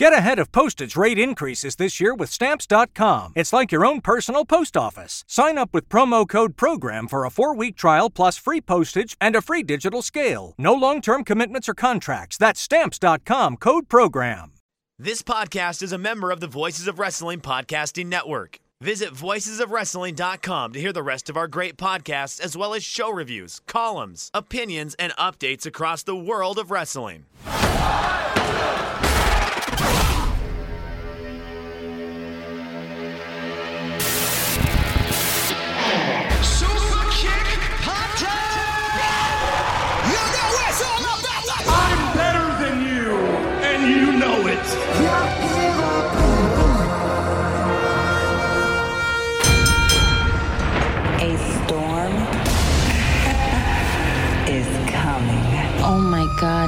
[0.00, 3.34] Get ahead of postage rate increases this year with Stamps.com.
[3.36, 5.24] It's like your own personal post office.
[5.28, 9.36] Sign up with promo code PROGRAM for a four week trial plus free postage and
[9.36, 10.54] a free digital scale.
[10.56, 12.38] No long term commitments or contracts.
[12.38, 14.52] That's Stamps.com code PROGRAM.
[14.98, 18.58] This podcast is a member of the Voices of Wrestling Podcasting Network.
[18.80, 23.60] Visit voicesofwrestling.com to hear the rest of our great podcasts, as well as show reviews,
[23.66, 27.26] columns, opinions, and updates across the world of wrestling.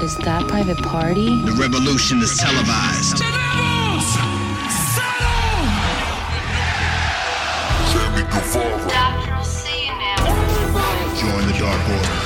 [0.02, 1.42] God, is that private party?
[1.44, 3.18] The revolution is televised.
[8.88, 10.16] Doctor will see you now.
[11.14, 12.16] Join the Dark Order.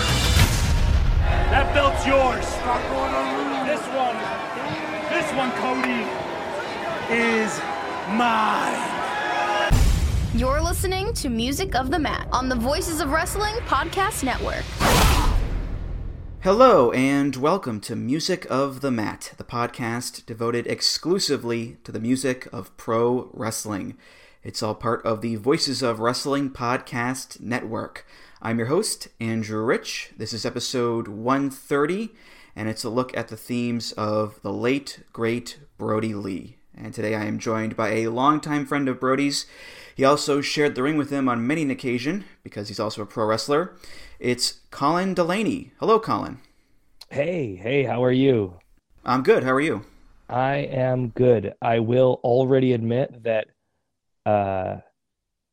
[1.51, 2.47] That belt's yours.
[3.67, 4.17] This one,
[5.11, 6.07] this one, Cody,
[7.13, 7.61] is
[8.17, 8.93] mine.
[10.35, 14.65] You're listening to Music of the Mat on the Voices of Wrestling Podcast Network.
[16.47, 22.47] Hello, and welcome to Music of the Mat, the podcast devoted exclusively to the music
[22.53, 23.99] of pro wrestling.
[24.45, 28.07] It's all part of the Voices of Wrestling Podcast Network.
[28.41, 30.13] I'm your host, Andrew Rich.
[30.17, 32.11] This is episode 130,
[32.55, 36.59] and it's a look at the themes of the late, great Brody Lee.
[36.77, 39.47] And today I am joined by a longtime friend of Brody's.
[39.97, 43.07] He also shared the ring with him on many an occasion because he's also a
[43.07, 43.75] pro wrestler.
[44.19, 45.73] It's Colin Delaney.
[45.79, 46.39] Hello, Colin.
[47.11, 48.59] Hey, hey, how are you?
[49.05, 49.45] I'm good.
[49.45, 49.85] How are you?
[50.31, 51.53] I am good.
[51.61, 53.49] I will already admit that
[54.25, 54.77] uh,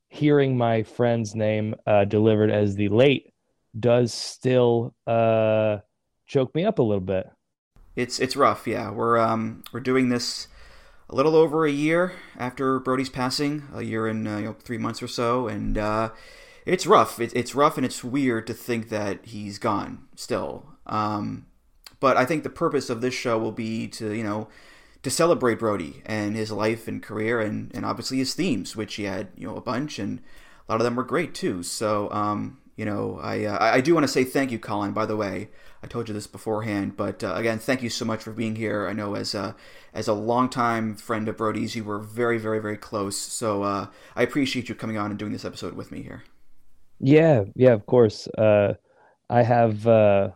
[0.08, 3.34] hearing my friend's name uh, delivered as the late
[3.78, 5.80] does still uh,
[6.26, 7.30] choke me up a little bit.
[7.98, 8.66] It's it's rough.
[8.66, 10.48] Yeah, we're um we're doing this
[11.10, 14.78] a little over a year after Brody's passing, a year and uh, you know three
[14.78, 16.12] months or so, and uh,
[16.66, 17.20] it's rough.
[17.20, 20.66] It's it's rough and it's weird to think that he's gone still.
[20.86, 21.48] Um,
[22.00, 24.48] but I think the purpose of this show will be to you know
[25.04, 29.04] to celebrate Brody and his life and career and, and obviously his themes, which he
[29.04, 30.20] had you know a bunch and
[30.68, 31.64] a lot of them were great too.
[31.64, 34.94] So um, you know I uh, I do want to say thank you, Colin.
[34.94, 35.50] By the way,
[35.84, 38.88] I told you this beforehand, but uh, again, thank you so much for being here.
[38.88, 39.56] I know as a
[39.94, 43.18] as a longtime friend of Brody's, you were very very very close.
[43.18, 46.24] So uh, I appreciate you coming on and doing this episode with me here.
[47.04, 48.28] Yeah, yeah, of course.
[48.30, 48.76] Uh,
[49.30, 50.32] I have, uh,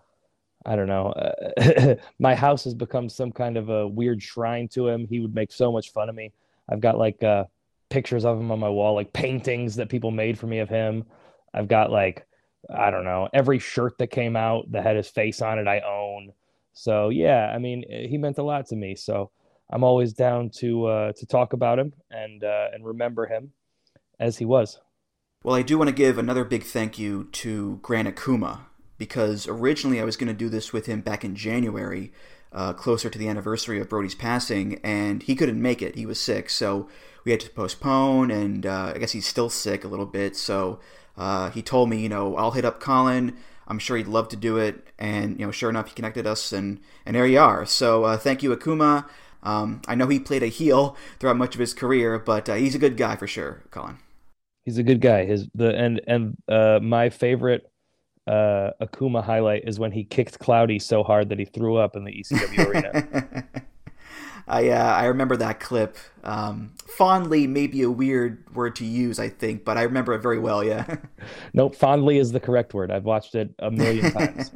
[0.66, 4.88] I don't know, uh, my house has become some kind of a weird shrine to
[4.90, 5.08] him.
[5.08, 6.34] He would make so much fun of me.
[6.70, 7.46] I've got like uh,
[7.90, 11.06] pictures of him on my wall, like paintings that people made for me of him.
[11.54, 12.28] I've got like,
[12.74, 15.82] I don't know, every shirt that came out that had his face on it, I
[15.82, 16.34] own.
[16.74, 18.96] So yeah, I mean, he meant a lot to me.
[18.96, 19.32] So
[19.72, 23.52] I'm always down to uh, to talk about him and uh, and remember him
[24.20, 24.80] as he was.
[25.48, 28.66] Well, I do want to give another big thank you to Grant Akuma
[28.98, 32.12] because originally I was going to do this with him back in January,
[32.52, 35.96] uh, closer to the anniversary of Brody's passing, and he couldn't make it.
[35.96, 36.90] He was sick, so
[37.24, 40.36] we had to postpone, and uh, I guess he's still sick a little bit.
[40.36, 40.82] So
[41.18, 43.38] uh, he told me, you know, I'll hit up Colin.
[43.70, 46.52] I'm sure he'd love to do it, and you know, sure enough, he connected us,
[46.52, 47.66] and and there you are.
[47.66, 49.06] So uh, thank you, Akuma.
[49.44, 52.76] Um, I know he played a heel throughout much of his career, but uh, he's
[52.76, 54.00] a good guy for sure, Colin.
[54.68, 55.24] He's a good guy.
[55.24, 57.72] His the and and uh, my favorite
[58.28, 62.04] uh, Akuma highlight is when he kicked Cloudy so hard that he threw up in
[62.04, 63.46] the ECW arena.
[64.46, 65.96] I uh, I remember that clip
[66.26, 67.48] um, fondly.
[67.48, 70.62] Maybe a weird word to use, I think, but I remember it very well.
[70.62, 70.98] Yeah.
[71.54, 72.92] nope, fondly is the correct word.
[72.92, 74.52] I've watched it a million times.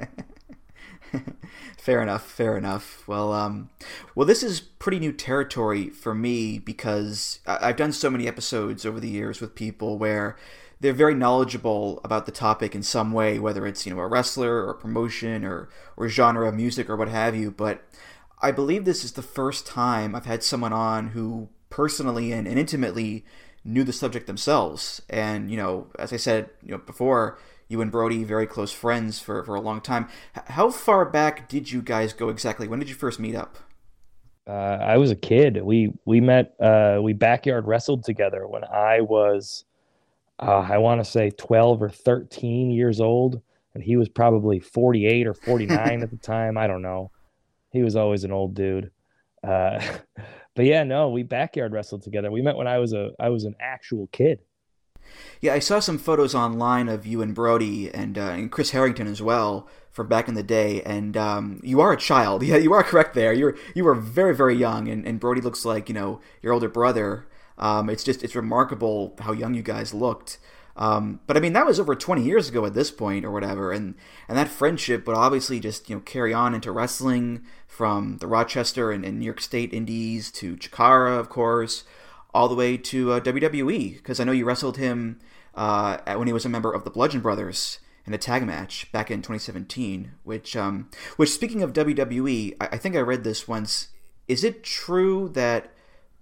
[1.77, 2.29] fair enough.
[2.29, 3.07] Fair enough.
[3.07, 3.69] Well, um,
[4.15, 8.85] well, this is pretty new territory for me because I- I've done so many episodes
[8.85, 10.37] over the years with people where
[10.79, 14.65] they're very knowledgeable about the topic in some way, whether it's you know a wrestler
[14.67, 17.51] or promotion or or genre of music or what have you.
[17.51, 17.83] But
[18.41, 22.57] I believe this is the first time I've had someone on who personally and, and
[22.59, 23.25] intimately
[23.63, 25.01] knew the subject themselves.
[25.09, 27.37] And you know, as I said, you know before,
[27.71, 30.09] you and Brody very close friends for for a long time.
[30.35, 32.67] H- how far back did you guys go exactly?
[32.67, 33.57] When did you first meet up?
[34.47, 35.61] Uh, I was a kid.
[35.63, 36.55] We we met.
[36.59, 39.65] Uh, we backyard wrestled together when I was,
[40.39, 43.41] uh, I want to say twelve or thirteen years old,
[43.73, 46.57] and he was probably forty eight or forty nine at the time.
[46.57, 47.11] I don't know.
[47.71, 48.91] He was always an old dude.
[49.43, 49.81] Uh,
[50.55, 52.31] but yeah, no, we backyard wrestled together.
[52.31, 54.41] We met when I was a I was an actual kid.
[55.41, 59.07] Yeah, I saw some photos online of you and Brody and uh, and Chris Harrington
[59.07, 60.81] as well from back in the day.
[60.83, 62.43] And um, you are a child.
[62.51, 63.33] Yeah, you are correct there.
[63.33, 66.69] You're you were very very young, and, and Brody looks like you know your older
[66.69, 67.27] brother.
[67.57, 70.37] Um, it's just it's remarkable how young you guys looked.
[70.77, 73.71] Um, but I mean that was over 20 years ago at this point or whatever,
[73.71, 73.95] and
[74.27, 78.91] and that friendship would obviously just you know carry on into wrestling from the Rochester
[78.91, 81.83] and, and New York State Indies to Chikara, of course,
[82.33, 83.95] all the way to uh, WWE.
[83.95, 85.19] Because I know you wrestled him
[85.55, 89.11] uh, when he was a member of the Bludgeon Brothers in a tag match back
[89.11, 90.13] in 2017.
[90.23, 93.89] Which um, which speaking of WWE, I, I think I read this once.
[94.27, 95.71] Is it true that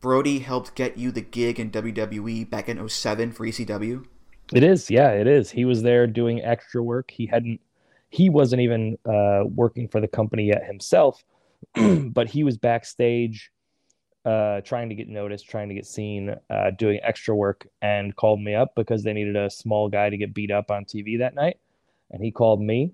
[0.02, 4.06] Brody helped get you the gig in WWE back in 07 for ECW?
[4.54, 5.52] It is, yeah, it is.
[5.52, 7.12] He was there doing extra work.
[7.12, 7.62] He hadn't,
[8.10, 11.24] he wasn't even uh, working for the company yet himself,
[11.76, 13.52] but he was backstage,
[14.26, 18.42] uh, trying to get noticed, trying to get seen, uh, doing extra work, and called
[18.42, 21.36] me up because they needed a small guy to get beat up on TV that
[21.36, 21.58] night,
[22.12, 22.94] and he called me,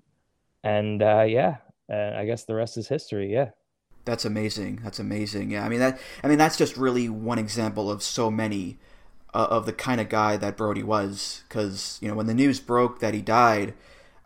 [0.62, 1.56] and uh, yeah,
[1.88, 3.32] I guess the rest is history.
[3.32, 3.50] Yeah.
[4.06, 4.80] That's amazing.
[4.84, 5.50] That's amazing.
[5.50, 5.98] Yeah, I mean that.
[6.22, 8.78] I mean that's just really one example of so many
[9.34, 11.42] uh, of the kind of guy that Brody was.
[11.48, 13.74] Because you know when the news broke that he died,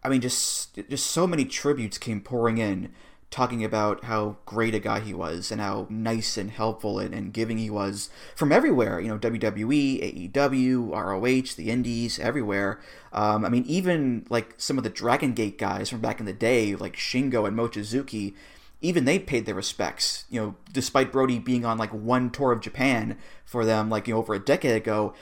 [0.04, 2.92] I mean just just so many tributes came pouring in,
[3.30, 7.32] talking about how great a guy he was and how nice and helpful and, and
[7.32, 9.00] giving he was from everywhere.
[9.00, 12.80] You know WWE, AEW, ROH, the Indies, everywhere.
[13.12, 16.32] Um, I mean even like some of the Dragon Gate guys from back in the
[16.32, 18.34] day, like Shingo and Mochizuki
[18.82, 20.24] even they paid their respects.
[20.30, 24.14] You know, despite Brody being on like one tour of Japan for them, like you
[24.14, 25.14] know, over a decade ago,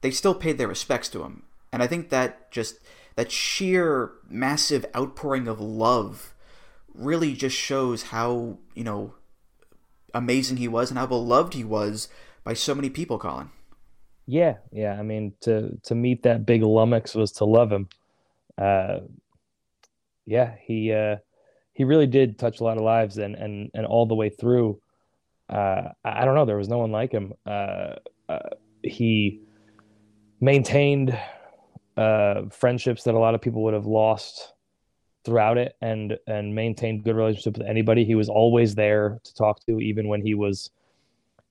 [0.00, 1.42] they still paid their respects to him.
[1.72, 2.78] And I think that just
[3.16, 6.32] that sheer massive outpouring of love
[7.00, 9.14] really just shows how you know
[10.14, 12.08] amazing he was and how beloved he was
[12.44, 13.50] by so many people, Colin.
[14.26, 14.92] Yeah, yeah.
[14.98, 17.88] I mean, to to meet that big lummox was to love him.
[18.56, 19.00] Uh,
[20.26, 20.92] yeah, he.
[20.92, 21.16] Uh,
[21.80, 24.78] he really did touch a lot of lives and and and all the way through
[25.48, 27.94] uh, I don't know there was no one like him uh,
[28.28, 28.50] uh,
[28.82, 29.40] he
[30.42, 31.18] maintained
[31.96, 34.52] uh, friendships that a lot of people would have lost
[35.24, 38.04] throughout it and and maintained good relationship with anybody.
[38.04, 40.70] He was always there to talk to even when he was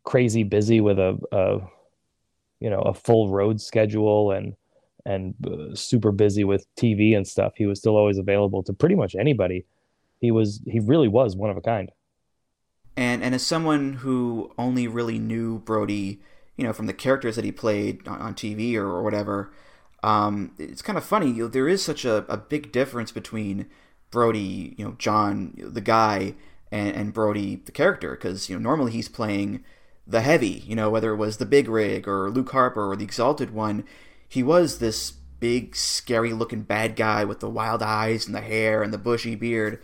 [0.03, 1.59] crazy busy with a, a
[2.59, 4.55] you know a full road schedule and
[5.05, 7.53] and uh, super busy with TV and stuff.
[7.55, 9.65] He was still always available to pretty much anybody.
[10.19, 11.91] He was he really was one of a kind.
[12.97, 16.21] And and as someone who only really knew Brody,
[16.57, 19.51] you know, from the characters that he played on, on TV or, or whatever,
[20.03, 21.27] um, it's kind of funny.
[21.27, 23.67] You know, there is such a, a big difference between
[24.11, 26.35] Brody, you know, John, the guy,
[26.71, 29.63] and, and Brody, the character, because you know normally he's playing
[30.09, 33.03] the heavy, you know, whether it was the Big Rig or Luke Harper or the
[33.03, 33.83] Exalted One,
[34.27, 38.81] he was this big, scary looking bad guy with the wild eyes and the hair
[38.81, 39.81] and the bushy beard.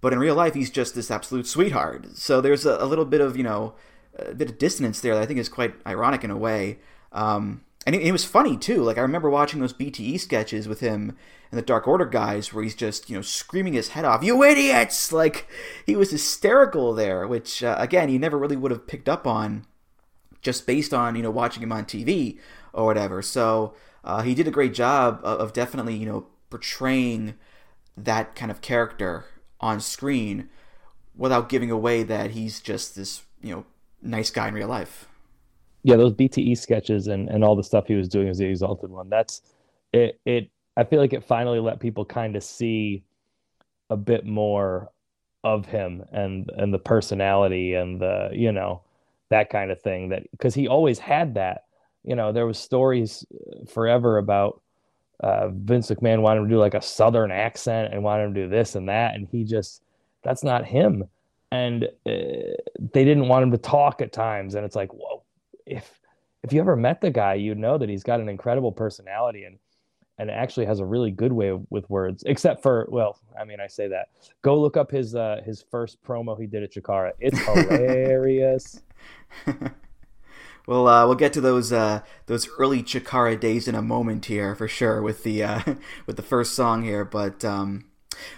[0.00, 2.16] But in real life, he's just this absolute sweetheart.
[2.16, 3.74] So there's a, a little bit of, you know,
[4.18, 6.78] a bit of dissonance there that I think is quite ironic in a way.
[7.12, 8.82] Um, and it, it, was funny too.
[8.82, 11.16] Like I remember watching those BTE sketches with him
[11.50, 14.42] and the Dark Order guys, where he's just you know screaming his head off, "You
[14.42, 15.48] idiots!" Like
[15.86, 19.66] he was hysterical there, which uh, again you never really would have picked up on
[20.42, 22.38] just based on you know watching him on TV
[22.72, 23.22] or whatever.
[23.22, 27.34] So uh, he did a great job of, of definitely you know portraying
[27.96, 29.24] that kind of character
[29.60, 30.48] on screen
[31.16, 33.64] without giving away that he's just this, you know,
[34.02, 35.06] nice guy in real life.
[35.82, 38.90] Yeah, those BTE sketches and, and all the stuff he was doing as the exalted
[38.90, 39.08] one.
[39.08, 39.42] That's
[39.92, 43.02] it it I feel like it finally let people kind of see
[43.90, 44.90] a bit more
[45.44, 48.82] of him and and the personality and the, you know,
[49.30, 51.64] that kind of thing that because he always had that.
[52.04, 53.26] You know, there was stories
[53.68, 54.62] forever about
[55.20, 58.48] uh, Vince McMahon wanted to do like a southern accent and wanted him to do
[58.48, 59.82] this and that, and he just
[60.22, 61.04] that's not him.
[61.52, 65.19] And uh, they didn't want him to talk at times, and it's like, whoa,
[65.70, 66.00] if
[66.42, 69.58] if you ever met the guy, you know that he's got an incredible personality and
[70.18, 72.22] and actually has a really good way of, with words.
[72.26, 74.08] Except for, well, I mean, I say that.
[74.42, 77.12] Go look up his uh, his first promo he did at Chikara.
[77.20, 78.82] It's hilarious.
[80.66, 84.54] We'll uh, we'll get to those uh, those early Chikara days in a moment here
[84.54, 85.62] for sure with the uh,
[86.06, 87.86] with the first song here, but um,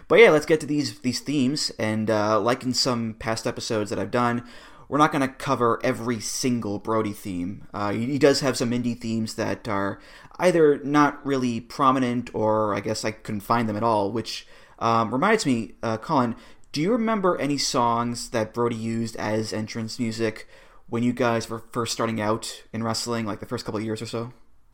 [0.08, 3.90] but yeah, let's get to these these themes and uh, like in some past episodes
[3.90, 4.48] that I've done,
[4.92, 7.66] we're not going to cover every single Brody theme.
[7.72, 9.98] Uh, he, does have some indie themes that are
[10.38, 14.12] either not really prominent or I guess I couldn't find them at all.
[14.12, 14.46] Which
[14.78, 16.36] um, reminds me, uh, Colin,
[16.72, 20.46] do you remember any songs that Brody used as entrance music?
[20.92, 24.02] when you guys were first starting out in wrestling, like the first couple of years
[24.02, 24.30] or so?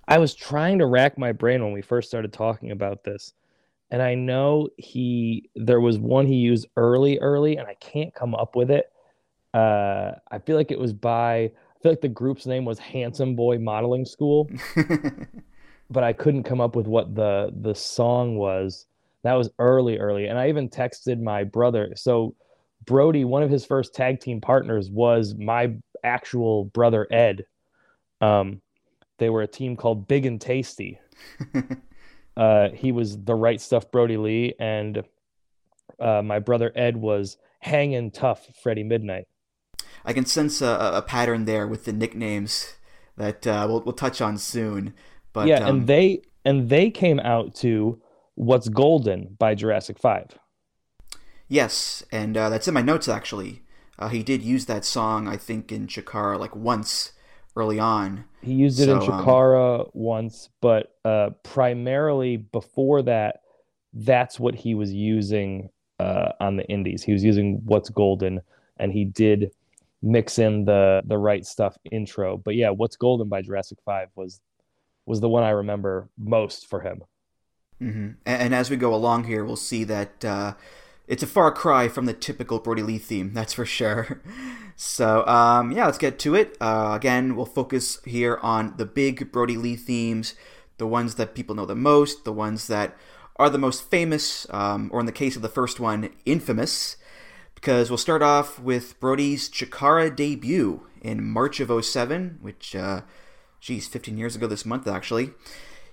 [0.09, 3.35] I was trying to rack my brain when we first started talking about this.
[3.93, 8.35] And I know he there was one he used early, early, and I can't come
[8.35, 8.91] up with it.
[9.59, 13.35] Uh, I feel like it was by I feel like the group's name was Handsome
[13.35, 14.49] Boy Modeling School,
[15.91, 18.87] but I couldn't come up with what the the song was.
[19.25, 21.93] That was early, early, and I even texted my brother.
[21.97, 22.37] So
[22.85, 25.75] Brody, one of his first tag team partners, was my
[26.05, 27.45] actual brother Ed.
[28.21, 28.61] Um,
[29.19, 31.01] they were a team called Big and Tasty.
[32.37, 35.03] uh, he was the right stuff Brody Lee, and
[35.99, 39.27] uh, my brother Ed was hanging tough Freddie Midnight.
[40.05, 42.75] I can sense a, a pattern there with the nicknames
[43.17, 44.95] that uh, we'll we'll touch on soon.
[45.33, 48.01] But yeah, um, and they and they came out to
[48.35, 50.39] "What's Golden" by Jurassic Five.
[51.49, 53.63] yes, and uh, that's in my notes actually.
[53.99, 57.13] Uh, he did use that song, I think, in Chikara like once
[57.57, 58.25] early on.
[58.43, 63.41] He used it in So, um, once, but uh, primarily before that,
[63.93, 67.03] that's what he was using uh, on the Indies.
[67.03, 68.41] He was using "What's Golden,"
[68.79, 69.51] and he did
[70.03, 72.37] mix in the the right stuff intro.
[72.39, 74.41] But yeah, "What's Golden" by Jurassic Five was
[75.07, 77.03] was the one I remember most for him.
[77.81, 80.55] hmm And, and as we go along here, we'll see that uh,
[81.07, 84.23] it's a far cry from the typical Brody Lee theme, that's for sure.
[84.81, 86.57] So, um, yeah, let's get to it.
[86.61, 90.35] Uh, again, we'll focus here on the big Brody Lee themes,
[90.77, 92.97] the ones that people know the most, the ones that
[93.35, 96.97] are the most famous, um, or in the case of the first one, infamous.
[97.59, 103.01] Because we'll start off with Brody's Chikara debut in March of 07, which, uh,
[103.59, 105.33] geez, 15 years ago this month, actually.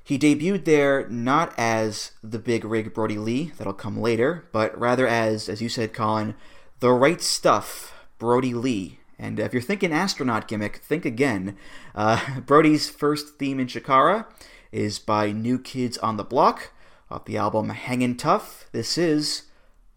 [0.04, 5.08] He debuted there not as the big rig Brody Lee, that'll come later, but rather
[5.08, 6.36] as, as you said, Colin,
[6.82, 9.00] the right stuff Brody Lee.
[9.18, 11.58] And if you're thinking astronaut gimmick, think again.
[11.96, 14.28] Uh, Brody's first theme in Chikara
[14.72, 16.74] is by New Kids on the Block
[17.10, 18.70] off the album Hangin' Tough.
[18.72, 19.46] This is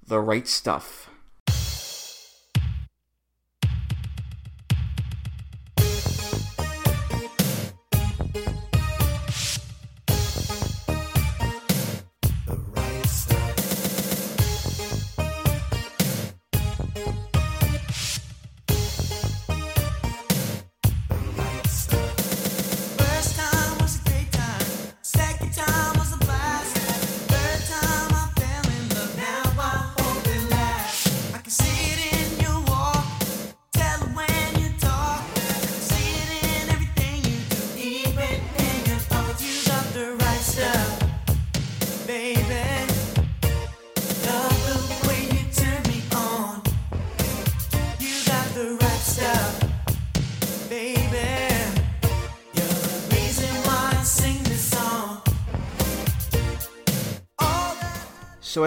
[0.07, 1.11] The Right Stuff.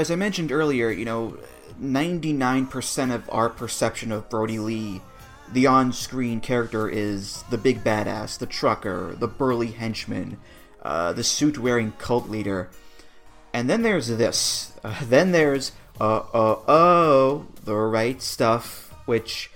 [0.01, 1.37] As I mentioned earlier, you know,
[1.79, 4.99] 99% of our perception of Brody Lee,
[5.53, 10.39] the on screen character, is the big badass, the trucker, the burly henchman,
[10.81, 12.71] uh, the suit wearing cult leader.
[13.53, 14.67] And then there's this.
[14.83, 19.51] Uh, then there's, uh, oh, oh, the right stuff, which,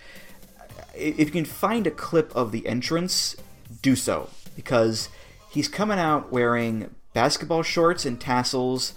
[0.93, 3.35] if you can find a clip of the entrance,
[3.81, 4.29] do so.
[4.55, 5.09] Because
[5.49, 8.93] he's coming out wearing basketball shorts and tassels,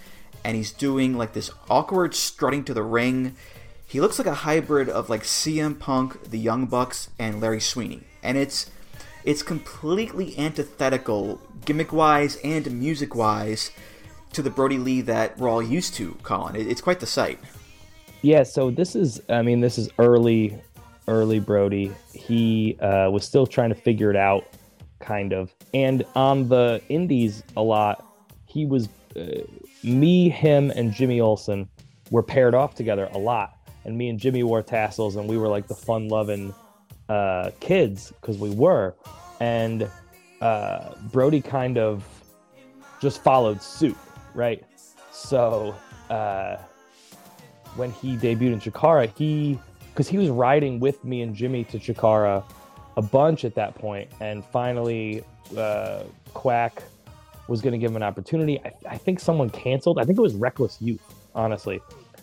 [0.48, 3.36] and he's doing like this awkward strutting to the ring.
[3.86, 8.04] He looks like a hybrid of like CM Punk, the Young Bucks, and Larry Sweeney.
[8.22, 8.70] And it's
[9.24, 13.72] it's completely antithetical, gimmick wise and music wise,
[14.32, 16.56] to the Brody Lee that we're all used to, Colin.
[16.56, 17.38] It's quite the sight.
[18.22, 20.58] Yeah, so this is, I mean, this is early,
[21.08, 21.92] early Brody.
[22.14, 24.46] He uh, was still trying to figure it out,
[24.98, 25.52] kind of.
[25.74, 28.06] And on the indies, a lot,
[28.46, 28.88] he was,
[29.82, 31.68] me, him, and Jimmy Olsen
[32.10, 33.54] were paired off together a lot.
[33.84, 36.54] And me and Jimmy wore tassels, and we were like the fun loving
[37.08, 38.94] uh, kids because we were.
[39.40, 39.88] And
[40.40, 42.04] uh, Brody kind of
[43.00, 43.96] just followed suit,
[44.34, 44.64] right?
[45.12, 45.74] So,
[46.10, 46.56] uh,
[47.76, 49.58] when he debuted in Chikara, he
[49.90, 52.44] because he was riding with me and Jimmy to Chikara
[52.96, 55.24] a bunch at that point, and finally
[55.56, 56.02] uh,
[56.34, 56.82] Quack
[57.48, 58.60] was going to give him an opportunity.
[58.64, 59.98] I, I think someone canceled.
[59.98, 61.02] I think it was Reckless Youth.
[61.34, 61.80] Honestly,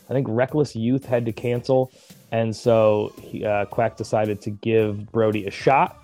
[0.09, 1.91] I think Reckless Youth had to cancel,
[2.31, 5.97] and so he, uh, Quack decided to give Brody a shot,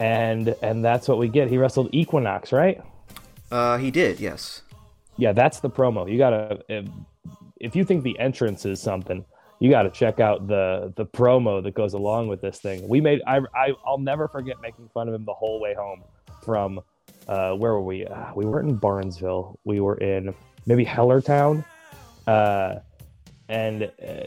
[0.00, 1.48] and and that's what we get.
[1.48, 2.80] He wrestled Equinox, right?
[3.50, 4.62] Uh, he did, yes.
[5.16, 6.10] Yeah, that's the promo.
[6.10, 6.86] You gotta if,
[7.60, 9.24] if you think the entrance is something,
[9.58, 12.88] you got to check out the the promo that goes along with this thing.
[12.88, 16.02] We made I, I I'll never forget making fun of him the whole way home
[16.42, 16.80] from
[17.28, 18.06] uh, where were we?
[18.06, 19.58] Uh, we weren't in Barnesville.
[19.64, 20.34] We were in
[20.66, 21.64] maybe Hellertown,
[22.26, 22.76] uh,
[23.48, 24.24] and uh,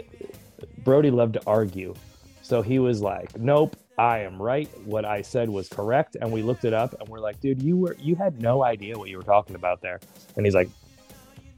[0.83, 1.93] Brody loved to argue,
[2.41, 4.69] so he was like, "Nope, I am right.
[4.85, 7.77] What I said was correct." And we looked it up, and we're like, "Dude, you
[7.77, 9.99] were you had no idea what you were talking about there."
[10.35, 10.69] And he's like,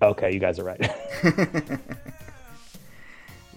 [0.02, 0.92] "Okay, you guys are right."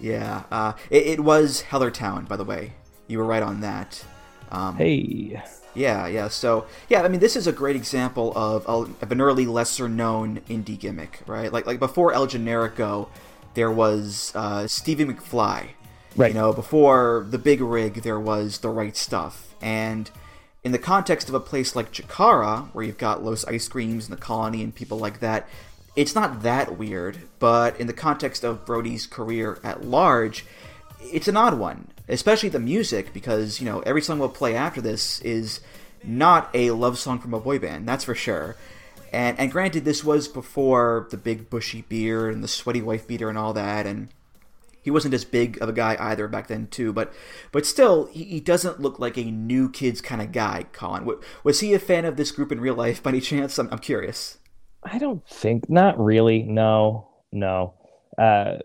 [0.01, 2.73] Yeah, uh, it, it was Hellertown, by the way.
[3.07, 4.03] You were right on that.
[4.51, 5.43] Um, hey.
[5.75, 6.29] Yeah, yeah.
[6.29, 10.79] So, yeah, I mean, this is a great example of, of an early, lesser-known indie
[10.79, 11.53] gimmick, right?
[11.53, 13.09] Like, like before El Generico,
[13.55, 15.69] there was uh, Stevie McFly.
[16.17, 16.35] Right.
[16.35, 20.11] You know, before the big rig, there was the right stuff, and
[20.65, 24.19] in the context of a place like Chikara, where you've got Los Ice Creams and
[24.19, 25.49] the Colony and people like that,
[25.95, 30.45] it's not that weird, but in the context of Brody's career at large,
[31.01, 34.81] it's an odd one, especially the music, because, you know, every song we'll play after
[34.81, 35.61] this is
[36.03, 38.57] not a love song from a boy band, that's for sure.
[39.13, 43.29] And, and granted, this was before the big bushy beard and the sweaty wife beater
[43.29, 44.09] and all that, and
[44.83, 47.13] he wasn't as big of a guy either back then too, but
[47.53, 50.67] but still, he, he doesn't look like a new kids kind of guy.
[50.73, 51.07] Colin,
[51.45, 53.59] was he a fan of this group in real life by any chance?
[53.59, 54.39] I'm, I'm curious.
[54.83, 56.45] I don't think not really.
[56.45, 57.75] No, no.
[58.17, 58.59] Uh,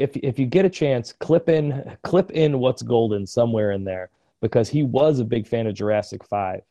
[0.00, 4.08] if if you get a chance, clip in clip in what's golden somewhere in there
[4.40, 6.62] because he was a big fan of Jurassic Five.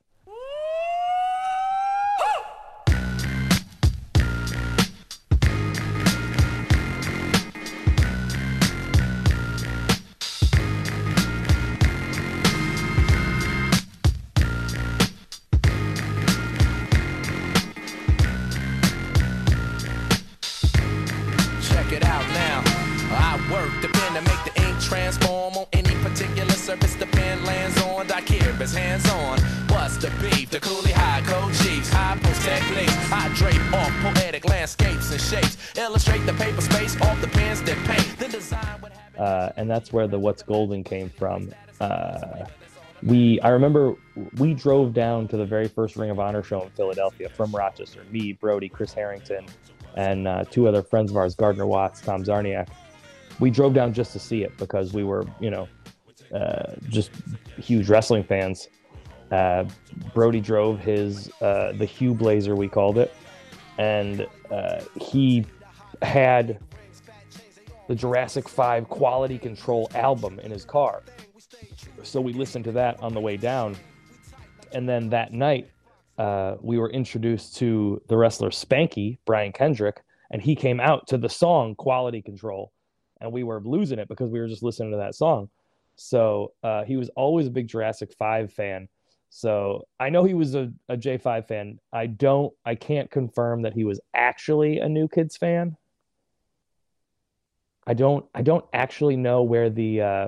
[39.80, 41.54] That's where the What's Golden came from.
[41.80, 42.44] Uh,
[43.02, 43.96] we, I remember,
[44.38, 48.04] we drove down to the very first Ring of Honor show in Philadelphia from Rochester.
[48.12, 49.46] Me, Brody, Chris Harrington,
[49.96, 52.68] and uh, two other friends of ours, Gardner Watts, Tom Zarniak.
[53.40, 55.70] We drove down just to see it because we were, you know,
[56.36, 57.12] uh, just
[57.56, 58.68] huge wrestling fans.
[59.32, 59.64] Uh,
[60.14, 63.16] Brody drove his uh, the Hugh Blazer, we called it,
[63.78, 65.46] and uh, he
[66.02, 66.60] had
[67.90, 71.02] the Jurassic 5 Quality Control album in his car.
[72.04, 73.76] So we listened to that on the way down.
[74.72, 75.72] And then that night,
[76.20, 81.18] uh, we were introduced to the wrestler Spanky, Brian Kendrick, and he came out to
[81.18, 82.72] the song Quality Control.
[83.22, 85.50] And we were losing it because we were just listening to that song.
[85.96, 88.88] So uh, he was always a big Jurassic 5 fan.
[89.32, 91.80] So I know he was a, a J5 fan.
[91.92, 95.76] I don't, I can't confirm that he was actually a New Kids fan.
[97.90, 100.28] I don't I don't actually know where the uh,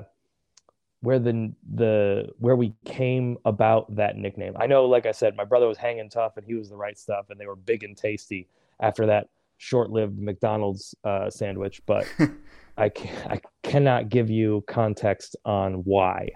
[1.00, 4.54] where the the where we came about that nickname.
[4.58, 6.98] I know, like I said, my brother was hanging tough and he was the right
[6.98, 8.48] stuff, and they were big and tasty
[8.80, 11.82] after that short-lived McDonald's uh, sandwich.
[11.86, 12.08] But
[12.76, 16.30] I ca- I cannot give you context on why.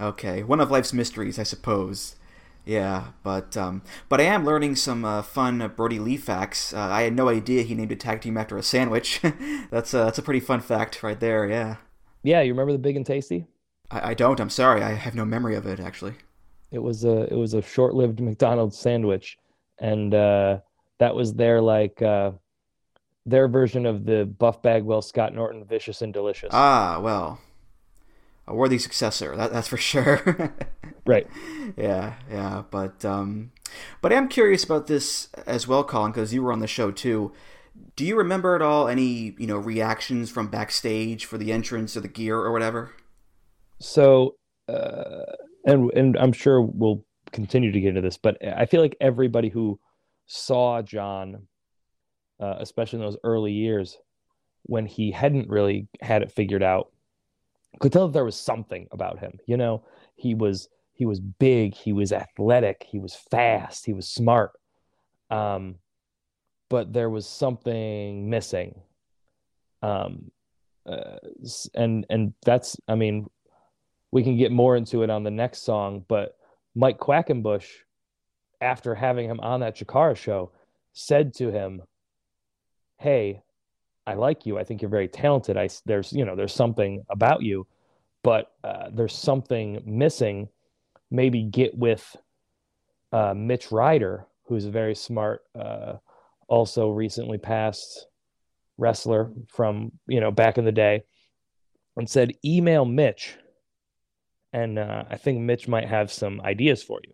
[0.00, 2.14] Okay, one of life's mysteries, I suppose.
[2.64, 6.72] Yeah, but um, but I am learning some uh, fun uh, Brody Lee facts.
[6.72, 9.20] Uh, I had no idea he named a tag team after a sandwich.
[9.70, 11.48] that's uh, that's a pretty fun fact right there.
[11.48, 11.76] Yeah.
[12.22, 13.46] Yeah, you remember the big and tasty?
[13.90, 14.38] I, I don't.
[14.38, 14.82] I'm sorry.
[14.82, 16.14] I have no memory of it actually.
[16.70, 19.38] It was a it was a short-lived McDonald's sandwich,
[19.78, 20.58] and uh,
[20.98, 22.30] that was their like uh,
[23.26, 26.50] their version of the Buff Bagwell Scott Norton Vicious and Delicious.
[26.52, 27.40] Ah, well,
[28.46, 29.36] a worthy successor.
[29.36, 30.54] That, that's for sure.
[31.06, 31.26] right.
[31.76, 33.52] Yeah, yeah, but um,
[34.00, 37.32] but I'm curious about this as well, Colin, because you were on the show too.
[37.96, 42.00] Do you remember at all any you know reactions from backstage for the entrance or
[42.00, 42.92] the gear or whatever?
[43.80, 44.36] So,
[44.68, 45.24] uh,
[45.64, 49.48] and and I'm sure we'll continue to get into this, but I feel like everybody
[49.48, 49.80] who
[50.26, 51.46] saw John,
[52.40, 53.96] uh, especially in those early years
[54.64, 56.92] when he hadn't really had it figured out,
[57.80, 59.38] could tell that there was something about him.
[59.46, 64.08] You know, he was he was big, he was athletic, he was fast, he was
[64.08, 64.52] smart.
[65.30, 65.76] Um,
[66.68, 68.80] but there was something missing.
[69.82, 70.30] Um,
[70.86, 71.18] uh,
[71.74, 73.26] and and that's I mean,
[74.10, 76.36] we can get more into it on the next song, but
[76.74, 77.66] Mike Quackenbush,
[78.60, 80.52] after having him on that Chikara show,
[80.92, 81.82] said to him,
[82.98, 83.42] Hey,
[84.06, 84.58] I like you.
[84.58, 85.56] I think you're very talented.
[85.56, 87.66] I there's you know there's something about you,
[88.22, 90.48] but uh, there's something missing.
[91.10, 92.16] Maybe get with
[93.12, 95.94] uh, Mitch Ryder, who's a very smart, uh,
[96.48, 98.06] also recently passed
[98.78, 101.04] wrestler from you know back in the day,
[101.96, 103.36] and said email Mitch,
[104.52, 107.12] and uh, I think Mitch might have some ideas for you.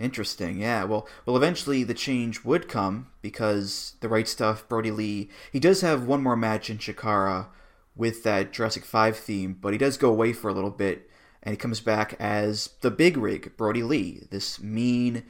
[0.00, 0.84] Interesting, yeah.
[0.84, 4.66] Well, well, eventually the change would come because the right stuff.
[4.66, 7.48] Brody Lee, he does have one more match in Chikara
[7.94, 11.10] with that Jurassic Five theme, but he does go away for a little bit,
[11.42, 15.24] and he comes back as the Big Rig, Brody Lee, this mean,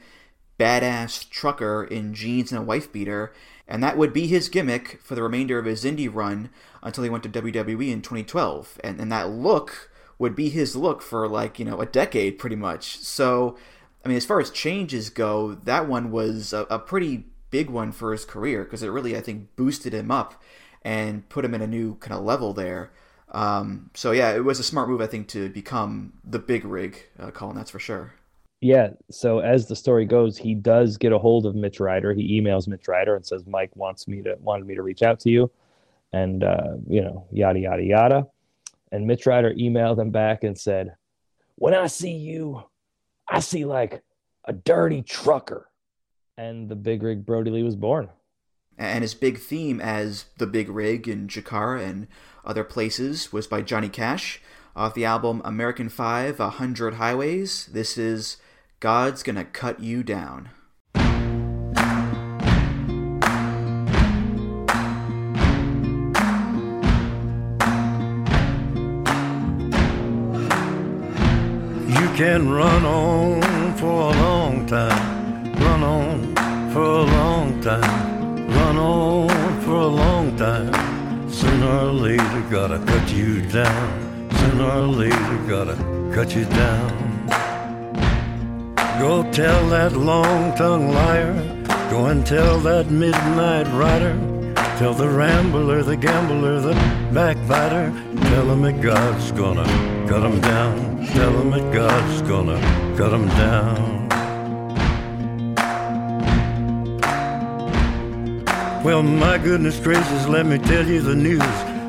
[0.57, 3.33] badass trucker in jeans and a wife beater,
[3.67, 6.49] and that would be his gimmick for the remainder of his indie run
[6.81, 11.01] until he went to WWE in 2012, and and that look would be his look
[11.01, 12.99] for like you know a decade pretty much.
[12.99, 13.57] So
[14.03, 17.91] I mean, as far as changes go, that one was a, a pretty big one
[17.91, 20.41] for his career because it really, I think, boosted him up
[20.81, 22.91] and put him in a new kind of level there.
[23.31, 26.97] Um, so yeah, it was a smart move, I think, to become the big rig,
[27.19, 27.55] uh, Colin.
[27.55, 28.15] That's for sure.
[28.59, 28.89] Yeah.
[29.09, 32.13] So as the story goes, he does get a hold of Mitch Ryder.
[32.13, 35.19] He emails Mitch Ryder and says, "Mike wants me to wanted me to reach out
[35.21, 35.51] to you,"
[36.13, 38.27] and uh, you know, yada yada yada.
[38.91, 40.95] And Mitch Ryder emailed him back and said,
[41.55, 42.63] "When I see you,
[43.31, 44.03] I see like
[44.45, 45.69] a dirty trucker."
[46.37, 48.09] And the big rig Brody Lee was born.
[48.77, 52.07] And his big theme as the Big Rig in Chikara and
[52.43, 54.41] other places was by Johnny Cash
[54.75, 57.67] off the album American Five, A Hundred Highways.
[57.67, 58.37] This is
[58.79, 60.49] God's Gonna Cut You Down.
[72.23, 76.35] Can run on for a long time, run on
[76.71, 80.71] for a long time, run on for a long time.
[81.31, 84.29] Sooner or later, gotta cut you down.
[84.39, 85.75] Sooner or later, gotta
[86.13, 86.91] cut you down.
[88.99, 91.33] Go tell that long tongued liar,
[91.89, 94.40] go and tell that midnight rider.
[94.81, 96.73] Tell the rambler, the gambler, the
[97.13, 97.93] backbiter.
[98.19, 99.63] Tell him that God's gonna
[100.09, 101.05] cut him down.
[101.05, 102.59] Tell him that God's gonna
[102.97, 104.09] cut him down.
[108.83, 111.43] Well, my goodness gracious, let me tell you the news.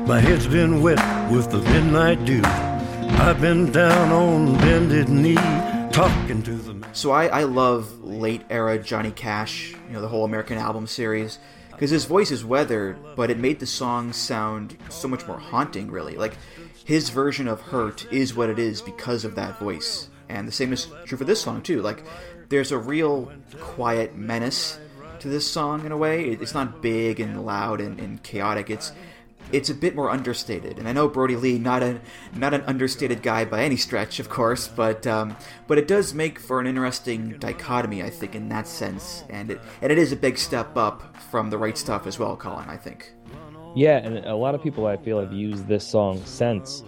[0.07, 0.99] My head's been wet
[1.31, 2.43] with the midnight dew.
[2.45, 5.33] I've been down on bended knee,
[5.91, 10.25] talking to the So I, I love late era Johnny Cash, you know, the whole
[10.25, 11.39] American album series,
[11.83, 15.91] because his voice is weathered, but it made the song sound so much more haunting,
[15.91, 16.15] really.
[16.15, 16.37] Like,
[16.85, 20.07] his version of Hurt is what it is because of that voice.
[20.29, 21.81] And the same is true for this song, too.
[21.81, 22.05] Like,
[22.47, 24.79] there's a real quiet menace
[25.19, 26.29] to this song in a way.
[26.29, 28.69] It's not big and loud and, and chaotic.
[28.69, 28.93] It's
[29.53, 30.79] it's a bit more understated.
[30.79, 32.01] And I know Brody Lee, not a
[32.35, 35.37] not an understated guy by any stretch, of course, but um,
[35.67, 39.23] but it does make for an interesting dichotomy, I think, in that sense.
[39.29, 42.35] And it and it is a big step up from the right stuff as well,
[42.35, 42.69] Colin.
[42.69, 43.13] I think.
[43.75, 46.83] Yeah, and a lot of people I feel have used this song since,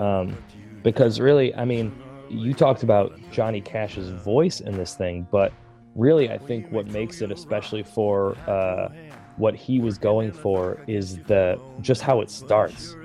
[0.00, 0.36] um,
[0.82, 1.98] because really, I mean,
[2.28, 5.52] you talked about Johnny Cash's voice in this thing, but
[5.94, 8.88] really, I think what makes it, especially for uh,
[9.36, 12.96] what he was going for, is the just how it starts,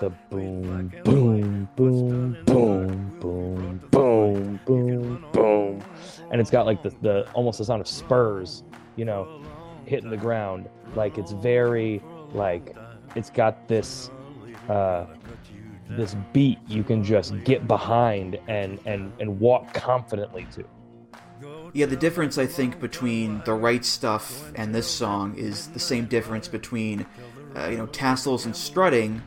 [0.00, 5.84] the boom, boom, boom, boom, boom, boom, boom, boom,
[6.30, 8.64] and it's got like the the almost the sound of spurs,
[8.96, 9.42] you know,
[9.86, 10.68] hitting the ground.
[10.94, 12.76] Like it's very like
[13.14, 14.10] it's got this
[14.68, 15.06] uh
[15.90, 20.64] this beat you can just get behind and and and walk confidently to.
[21.74, 26.06] Yeah, the difference I think between the right stuff and this song is the same
[26.06, 27.04] difference between,
[27.56, 29.20] uh, you know, tassels and strutting,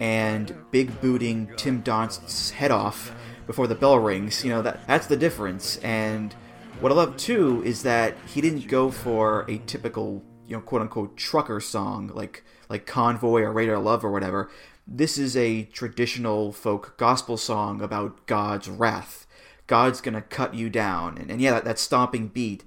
[0.00, 3.14] and big booting Tim Donst's head off
[3.46, 4.44] before the bell rings.
[4.44, 5.78] You know that that's the difference.
[5.78, 6.34] And
[6.80, 10.82] what I love too is that he didn't go for a typical, you know, quote
[10.82, 14.50] unquote trucker song like like Convoy or Radar Love or whatever.
[14.86, 19.23] This is a traditional folk gospel song about God's wrath.
[19.66, 22.64] God's gonna cut you down, and, and yeah, that, that stomping beat.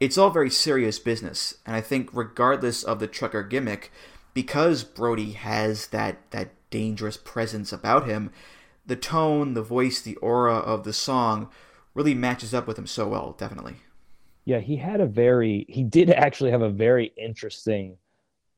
[0.00, 3.90] It's all very serious business, and I think regardless of the trucker gimmick,
[4.34, 8.30] because Brody has that that dangerous presence about him,
[8.86, 11.48] the tone, the voice, the aura of the song
[11.94, 13.34] really matches up with him so well.
[13.36, 13.76] Definitely.
[14.44, 17.96] Yeah, he had a very he did actually have a very interesting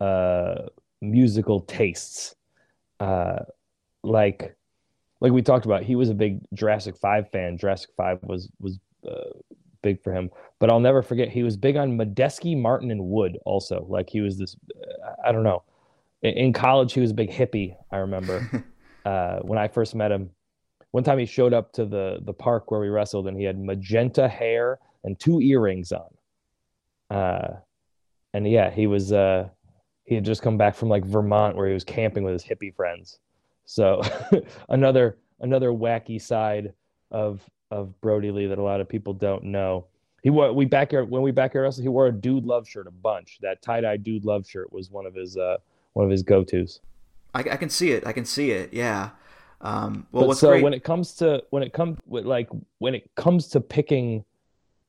[0.00, 0.66] uh
[1.00, 2.34] musical tastes.
[2.98, 3.40] Uh
[4.02, 4.56] like
[5.20, 7.58] like we talked about, he was a big Jurassic 5 fan.
[7.58, 8.78] Jurassic 5 was was
[9.08, 9.30] uh,
[9.82, 10.30] big for him.
[10.58, 13.86] But I'll never forget he was big on Medeski, Martin and Wood also.
[13.88, 14.56] Like he was this
[15.24, 15.62] I don't know.
[16.22, 17.76] in- in college he was a big hippie.
[17.90, 18.64] I remember
[19.04, 20.30] uh, when I first met him.
[20.92, 23.58] One time he showed up to the the park where we wrestled, and he had
[23.58, 26.08] magenta hair and two earrings on.
[27.16, 27.56] Uh,
[28.34, 29.48] and yeah, he was uh,
[30.04, 32.74] he had just come back from like Vermont where he was camping with his hippie
[32.74, 33.18] friends.
[33.70, 34.02] So
[34.68, 36.72] another another wacky side
[37.12, 39.86] of of Brody Lee that a lot of people don't know.
[40.24, 41.84] He wore we back when we back here wrestled.
[41.84, 43.38] He wore a Dude Love shirt a bunch.
[43.42, 45.58] That tie dye Dude Love shirt was one of his uh,
[45.92, 46.80] one of his go tos.
[47.32, 48.04] I, I can see it.
[48.04, 48.74] I can see it.
[48.74, 49.10] Yeah.
[49.60, 50.64] Um, well, but what's so great?
[50.64, 54.24] when it comes to when it comes like when it comes to picking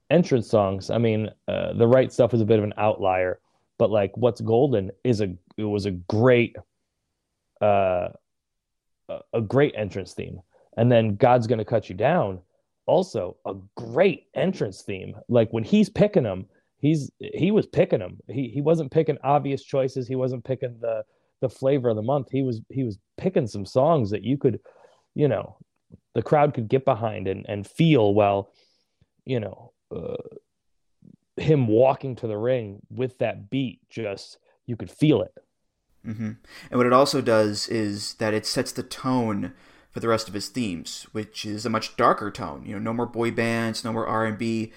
[0.10, 3.42] entrance songs, I mean, uh, the right stuff is a bit of an outlier,
[3.78, 6.56] but like what's golden is a it was a great
[7.62, 8.10] uh
[9.34, 10.40] a, great entrance theme.
[10.78, 12.40] And then God's gonna cut you down,
[12.86, 15.16] also a great entrance theme.
[15.28, 16.46] Like when he's picking them,
[16.78, 18.20] he's he was picking them.
[18.28, 20.08] He he wasn't picking obvious choices.
[20.08, 21.04] He wasn't picking the
[21.42, 22.30] the flavor of the month.
[22.32, 24.60] He was he was picking some songs that you could,
[25.16, 25.58] you know,
[26.14, 28.54] the crowd could get behind and and feel while,
[29.26, 30.18] you know, uh,
[31.38, 33.80] him walking to the ring with that beat.
[33.90, 35.34] Just you could feel it.
[36.04, 36.32] Hmm
[36.70, 39.54] And what it also does is that it sets the tone
[39.92, 42.64] for the rest of his themes, which is a much darker tone.
[42.66, 44.72] You know, no more boy bands, no more R and B.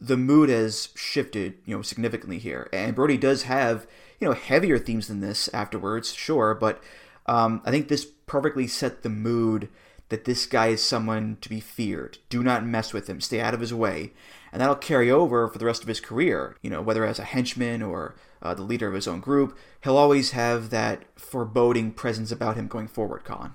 [0.00, 2.68] The mood has shifted, you know, significantly here.
[2.72, 3.86] And Brody does have,
[4.18, 6.82] you know, heavier themes than this afterwards, sure, but
[7.26, 9.68] um, I think this perfectly set the mood
[10.08, 12.18] that this guy is someone to be feared.
[12.28, 13.20] Do not mess with him.
[13.20, 14.12] Stay out of his way.
[14.52, 16.56] And that'll carry over for the rest of his career.
[16.62, 19.96] You know, whether as a henchman or uh, the leader of his own group, he'll
[19.96, 23.52] always have that foreboding presence about him going forward, Colin.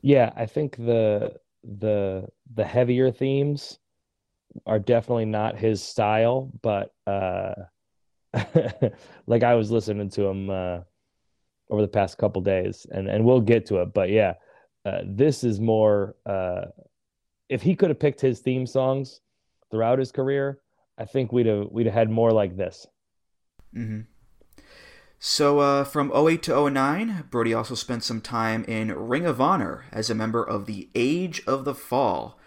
[0.00, 1.34] Yeah, I think the
[1.64, 3.78] the the heavier themes
[4.66, 7.54] are definitely not his style, but uh
[9.26, 10.80] like I was listening to him uh
[11.70, 14.34] over the past couple days and and we'll get to it, but yeah,
[14.84, 16.66] uh this is more uh
[17.48, 19.20] if he could have picked his theme songs
[19.70, 20.60] throughout his career,
[20.96, 22.86] I think we'd have we'd have had more like this.
[23.72, 24.00] hmm
[25.18, 29.84] So, uh, from 08 to 09, Brody also spent some time in Ring of Honor
[29.92, 32.38] as a member of the Age of the Fall.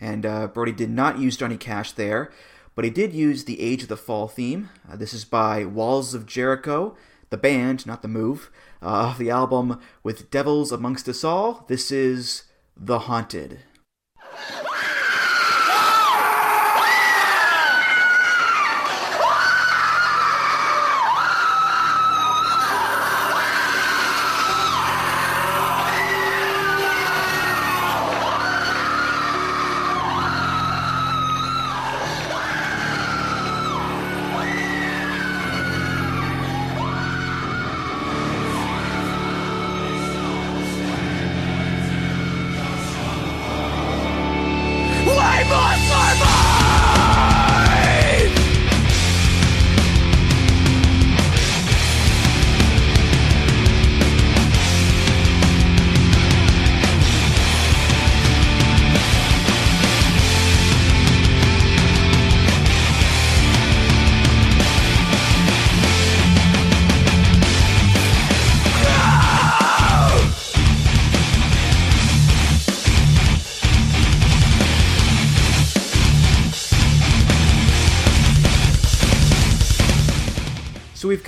[0.00, 2.30] And uh, Brody did not use Johnny Cash there,
[2.74, 4.70] but he did use the Age of the Fall theme.
[4.90, 6.96] Uh, this is by Walls of Jericho,
[7.28, 8.50] the band, not the move,
[8.82, 11.64] uh, off the album With Devils Amongst Us All.
[11.68, 12.44] This is
[12.76, 13.60] The Haunted.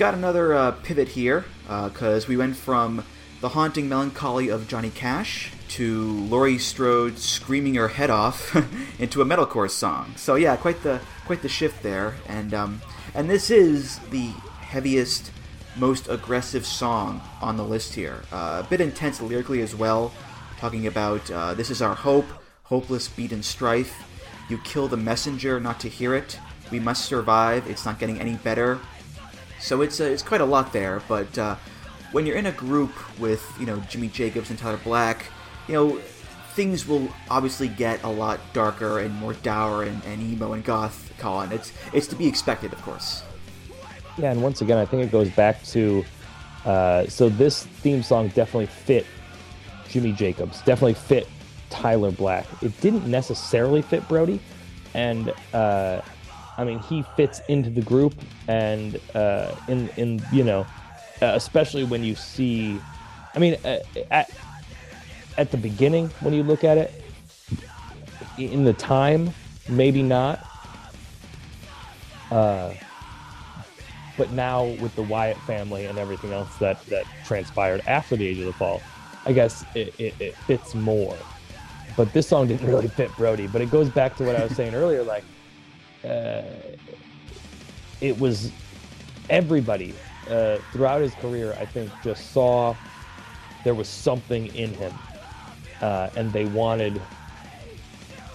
[0.03, 3.05] Got another uh, pivot here because we went from
[3.39, 8.53] the haunting melancholy of Johnny Cash to Laurie Strode screaming her head off
[8.99, 10.13] into a metalcore song.
[10.17, 12.81] So yeah, quite the quite the shift there, and um,
[13.15, 14.25] and this is the
[14.59, 15.31] heaviest,
[15.77, 18.23] most aggressive song on the list here.
[18.29, 20.11] Uh, a bit intense lyrically as well,
[20.57, 22.27] talking about uh, this is our hope,
[22.63, 24.03] hopeless beat and strife.
[24.49, 26.37] You kill the messenger not to hear it.
[26.71, 27.69] We must survive.
[27.69, 28.81] It's not getting any better.
[29.63, 31.55] So it's uh, it's quite a lot there, but uh,
[32.11, 35.27] when you're in a group with you know Jimmy Jacobs and Tyler Black,
[35.69, 35.99] you know
[36.53, 41.13] things will obviously get a lot darker and more dour and, and emo and goth.
[41.17, 43.23] Colin, it's it's to be expected, of course.
[44.17, 46.03] Yeah, and once again, I think it goes back to
[46.65, 49.05] uh, so this theme song definitely fit
[49.87, 51.29] Jimmy Jacobs, definitely fit
[51.69, 52.45] Tyler Black.
[52.61, 54.41] It didn't necessarily fit Brody,
[54.93, 56.01] and uh,
[56.57, 58.13] I mean he fits into the group,
[58.47, 60.61] and uh, in in you know,
[61.21, 62.79] uh, especially when you see,
[63.35, 63.79] I mean, uh,
[64.11, 64.29] at
[65.37, 67.03] at the beginning when you look at it,
[68.37, 69.31] in the time,
[69.69, 70.45] maybe not.
[72.31, 72.73] Uh,
[74.17, 78.39] but now with the Wyatt family and everything else that that transpired after the Age
[78.39, 78.81] of the Fall,
[79.25, 81.17] I guess it, it, it fits more.
[81.95, 83.47] But this song didn't really fit Brody.
[83.47, 85.23] But it goes back to what I was saying earlier, like
[86.03, 86.41] uh,
[88.01, 88.51] it was
[89.29, 89.93] everybody
[90.29, 91.53] uh, throughout his career.
[91.59, 92.75] I think just saw
[93.63, 94.93] there was something in him,
[95.81, 97.01] uh, and they wanted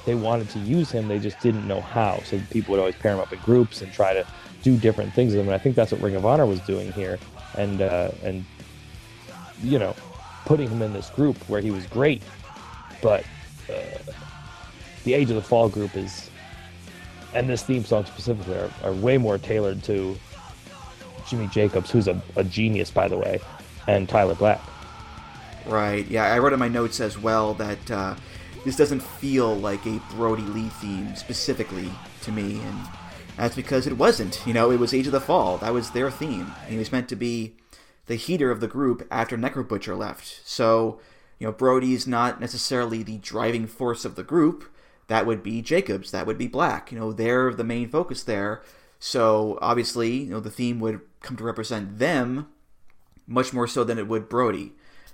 [0.04, 1.06] they wanted to use him.
[1.08, 2.20] They just didn't know how.
[2.24, 4.26] So people would always pair him up in groups and try to
[4.62, 5.48] do different things with him.
[5.48, 7.18] And I think that's what Ring of Honor was doing here,
[7.54, 8.44] and uh, and
[9.62, 9.94] you know,
[10.44, 12.22] putting him in this group where he was great,
[13.02, 13.24] but
[13.68, 13.74] uh,
[15.04, 16.30] the Age of the Fall group is,
[17.38, 20.18] and this theme song specifically, are, are way more tailored to
[21.28, 23.38] Jimmy Jacobs, who's a, a genius by the way,
[23.86, 24.60] and Tyler Black.
[25.64, 26.06] Right.
[26.08, 28.16] Yeah, I wrote in my notes as well that uh,
[28.64, 31.90] this doesn't feel like a Brody Lee theme specifically
[32.22, 32.78] to me, and
[33.36, 34.44] that's because it wasn't.
[34.44, 35.58] You know, it was Age of the Fall.
[35.58, 36.52] That was their theme.
[36.64, 37.54] And he was meant to be
[38.06, 40.40] the heater of the group after Necro Butcher left.
[40.44, 40.98] So,
[41.38, 44.64] you know, Brody's not necessarily the driving force of the group.
[45.08, 46.10] That would be Jacobs.
[46.10, 46.92] That would be Black.
[46.92, 48.62] You know, they're the main focus there.
[48.98, 52.48] So obviously, you know, the theme would come to represent them
[53.26, 54.72] much more so than it would Brody.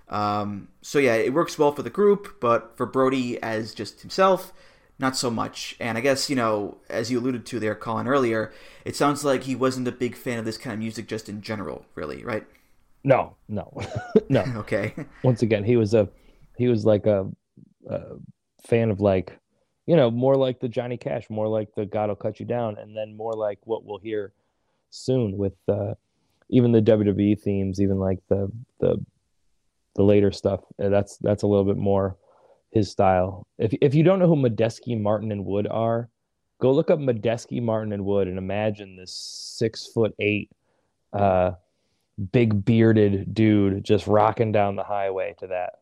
[0.08, 4.52] Um, so yeah, it works well for the group, but for Brody as just himself,
[4.98, 5.76] not so much.
[5.80, 8.52] And I guess, you know, as you alluded to there, Colin, earlier,
[8.84, 11.42] it sounds like he wasn't a big fan of this kind of music just in
[11.42, 12.46] general, really, right?
[13.02, 13.72] No, no,
[14.28, 14.44] no.
[14.56, 14.94] okay.
[15.22, 16.08] Once again, he was a
[16.56, 17.28] he was like a,
[17.88, 18.00] a
[18.62, 19.38] fan of like,
[19.86, 22.78] you know, more like the Johnny Cash, more like the God will cut you down,
[22.78, 24.32] and then more like what we'll hear
[24.90, 25.94] soon with uh,
[26.48, 29.04] even the WWE themes, even like the the
[29.96, 30.60] the later stuff.
[30.82, 32.16] uh, That's that's a little bit more
[32.70, 33.46] his style.
[33.58, 36.08] If if you don't know who Medeski, Martin, and Wood are,
[36.60, 40.50] go look up Medeski, Martin, and Wood, and imagine this six foot eight,
[41.12, 41.52] uh,
[42.32, 45.80] big bearded dude just rocking down the highway to that.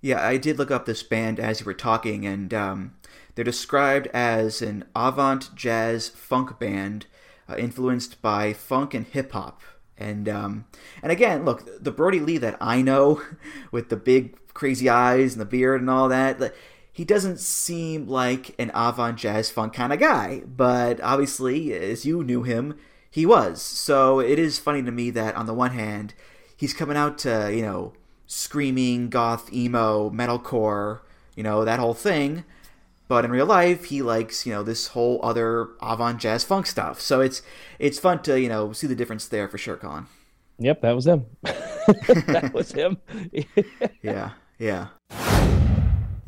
[0.00, 2.94] Yeah, I did look up this band as you were talking, and um,
[3.34, 7.06] they're described as an avant jazz funk band
[7.48, 9.60] uh, influenced by funk and hip hop.
[9.98, 10.66] And um,
[11.02, 13.22] and again, look, the Brody Lee that I know,
[13.70, 16.54] with the big crazy eyes and the beard and all that,
[16.92, 20.42] he doesn't seem like an avant jazz funk kind of guy.
[20.46, 22.78] But obviously, as you knew him,
[23.10, 23.62] he was.
[23.62, 26.14] So it is funny to me that on the one hand,
[26.54, 27.94] he's coming out to you know
[28.26, 31.00] screaming goth emo metalcore,
[31.34, 32.44] you know that whole thing.
[33.08, 37.00] But in real life, he likes you know this whole other avant jazz funk stuff.
[37.00, 37.42] So it's
[37.78, 40.06] it's fun to you know see the difference there for sure, Colin.
[40.58, 41.26] Yep, that was him.
[41.42, 42.98] that was him.
[44.02, 44.88] yeah, yeah.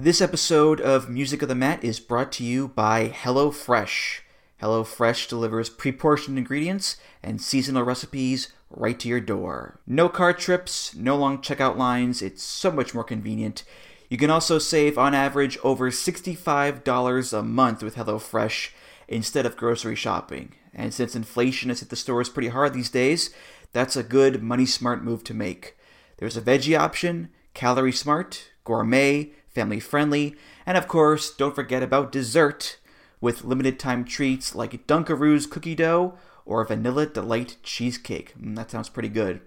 [0.00, 4.20] This episode of Music of the Mat is brought to you by HelloFresh.
[4.62, 9.80] HelloFresh delivers pre portioned ingredients and seasonal recipes right to your door.
[9.86, 13.64] No car trips, no long checkout lines, it's so much more convenient.
[14.08, 18.70] You can also save on average over $65 a month with HelloFresh
[19.06, 20.54] instead of grocery shopping.
[20.74, 23.30] And since inflation has hit the stores pretty hard these days,
[23.72, 25.76] that's a good money smart move to make.
[26.18, 32.12] There's a veggie option, calorie smart, gourmet, family friendly, and of course, don't forget about
[32.12, 32.78] dessert
[33.20, 36.16] with limited time treats like Dunkaroos cookie dough
[36.48, 38.34] or Vanilla Delight cheesecake.
[38.40, 39.40] Mm, that sounds pretty good.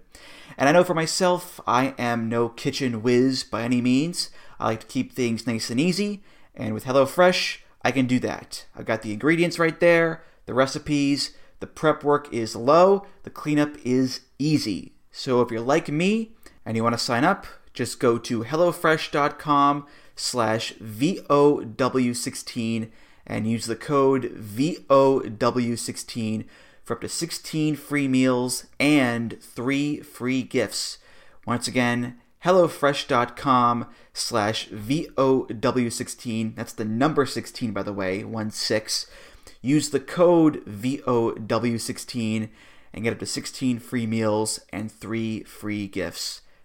[0.56, 4.30] And I know for myself, I am no kitchen whiz by any means.
[4.60, 6.22] I like to keep things nice and easy,
[6.54, 8.66] and with HelloFresh, I can do that.
[8.76, 13.76] I've got the ingredients right there, the recipes, the prep work is low, the cleanup
[13.84, 14.92] is easy.
[15.10, 19.86] So if you're like me and you want to sign up, just go to hellofresh.com
[20.14, 22.90] slash VOW16
[23.26, 26.44] and use the code VOW16
[26.92, 30.98] for up to 16 free meals and 3 free gifts.
[31.46, 36.54] Once again, hellofresh.com slash VOW16.
[36.54, 39.06] That's the number 16, by the way, 1 6.
[39.62, 42.50] Use the code VOW16
[42.92, 46.42] and get up to 16 free meals and 3 free gifts.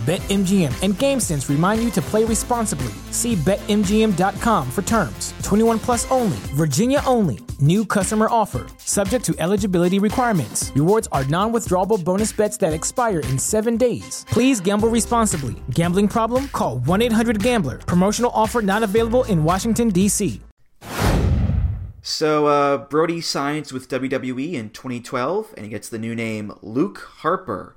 [0.00, 2.92] BetMGM and GameSense remind you to play responsibly.
[3.10, 5.34] See BetMGM.com for terms.
[5.42, 7.40] 21 plus only, Virginia only.
[7.60, 8.66] New customer offer.
[8.78, 10.72] Subject to eligibility requirements.
[10.74, 14.24] Rewards are non withdrawable bonus bets that expire in seven days.
[14.30, 15.56] Please gamble responsibly.
[15.70, 16.48] Gambling problem?
[16.48, 17.76] Call 1 800 Gambler.
[17.76, 20.40] Promotional offer not available in Washington, D.C.
[22.00, 27.06] So uh, Brody signs with WWE in 2012, and he gets the new name Luke
[27.18, 27.76] Harper.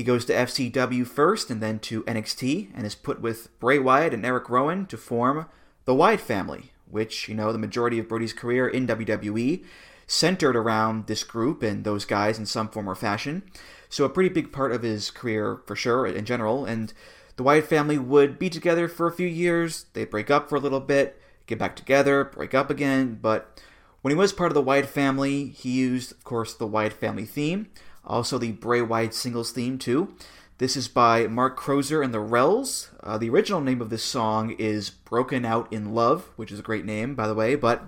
[0.00, 4.14] He goes to FCW first, and then to NXT, and is put with Bray Wyatt
[4.14, 5.44] and Eric Rowan to form
[5.84, 9.62] the Wyatt family, which you know the majority of Brody's career in WWE
[10.06, 13.42] centered around this group and those guys in some form or fashion.
[13.90, 16.94] So a pretty big part of his career for sure in general, and
[17.36, 19.84] the Wyatt family would be together for a few years.
[19.92, 23.18] They'd break up for a little bit get back together, break up again.
[23.20, 23.60] But
[24.00, 27.26] when he was part of the Wyatt family, he used, of course, the Wyatt family
[27.26, 27.68] theme,
[28.10, 30.14] also the Bray Wyatt singles theme, too.
[30.58, 32.90] This is by Mark Crozer and the Rels.
[33.02, 36.62] Uh, the original name of this song is Broken Out in Love, which is a
[36.62, 37.84] great name, by the way, but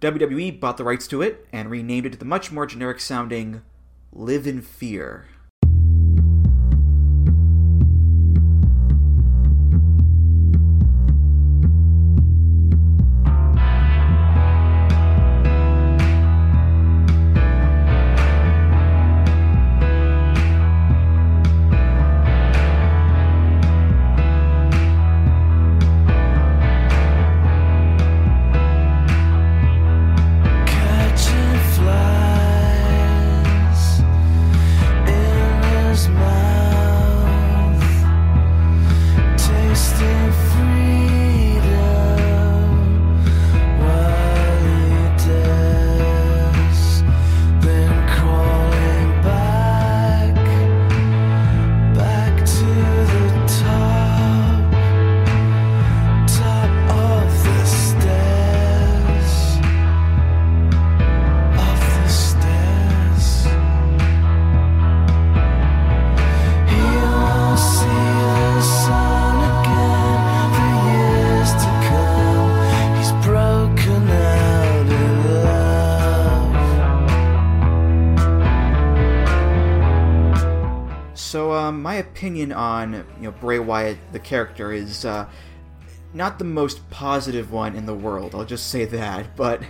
[0.00, 3.62] WWE bought the rights to it and renamed it to the much more generic sounding
[4.12, 5.26] Live in Fear.
[84.28, 85.26] Character, is uh,
[86.12, 88.34] not the most positive one in the world.
[88.34, 89.34] I'll just say that.
[89.36, 89.62] But,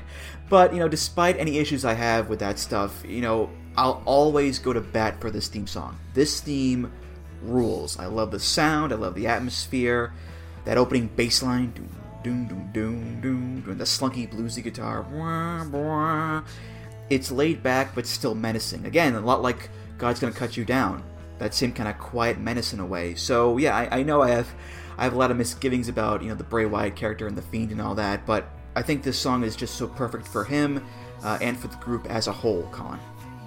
[0.51, 4.59] but you know, despite any issues I have with that stuff, you know, I'll always
[4.59, 5.97] go to bat for this theme song.
[6.13, 6.93] This theme
[7.43, 7.99] rules.
[7.99, 8.93] I love the sound.
[8.93, 10.13] I love the atmosphere.
[10.65, 11.89] That opening bass line, doom,
[12.25, 15.05] doom, doom, doom, doom, doom, the slunky bluesy guitar.
[15.05, 16.45] Bwah, bwah.
[17.09, 18.85] It's laid back but still menacing.
[18.85, 21.03] Again, a lot like God's Gonna Cut You Down.
[21.39, 23.15] That same kind of quiet menace in a way.
[23.15, 24.49] So yeah, I, I know I have
[24.97, 27.43] I have a lot of misgivings about you know the Bray Wyatt character and the
[27.43, 30.85] Fiend and all that, but I think this song is just so perfect for him
[31.23, 32.69] uh, and for the group as a whole.
[32.73, 32.99] Colin.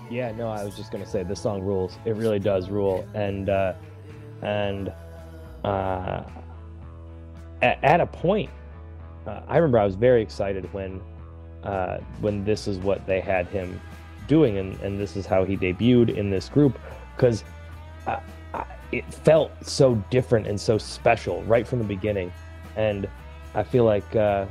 [0.10, 1.98] Yeah, no, I was just gonna say this song rules.
[2.06, 3.74] It really does rule, and uh,
[4.42, 4.94] and
[5.64, 6.24] uh,
[7.62, 8.50] at, at a point,
[9.28, 11.02] uh, I remember I was very excited when
[11.64, 13.80] uh, when this is what they had him
[14.28, 16.80] doing, and, and this is how he debuted in this group,
[17.16, 17.44] because
[18.92, 22.32] it felt so different and so special right from the beginning,
[22.76, 23.08] and
[23.56, 24.46] I feel like uh,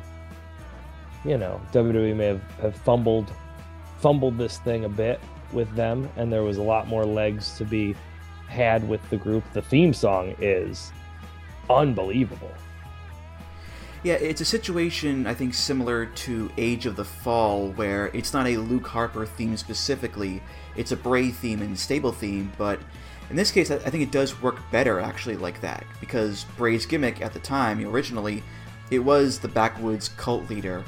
[1.24, 3.30] you know WWE may have, have fumbled
[4.00, 5.20] fumbled this thing a bit
[5.52, 7.94] with them, and there was a lot more legs to be
[8.48, 9.44] had with the group.
[9.52, 10.92] The theme song is
[11.68, 12.52] unbelievable.
[14.02, 18.46] Yeah, it's a situation I think similar to Age of the Fall, where it's not
[18.46, 20.42] a Luke Harper theme specifically;
[20.76, 22.50] it's a Bray theme and stable theme.
[22.56, 22.80] But
[23.30, 27.22] in this case, I think it does work better actually like that because Bray's gimmick
[27.22, 28.42] at the time, originally,
[28.90, 30.84] it was the backwoods cult leader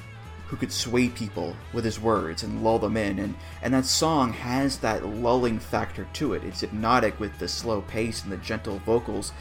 [0.49, 4.32] who could sway people with his words and lull them in, and and that song
[4.32, 6.45] has that lulling factor to it.
[6.45, 9.32] It's hypnotic with the slow pace and the gentle vocals.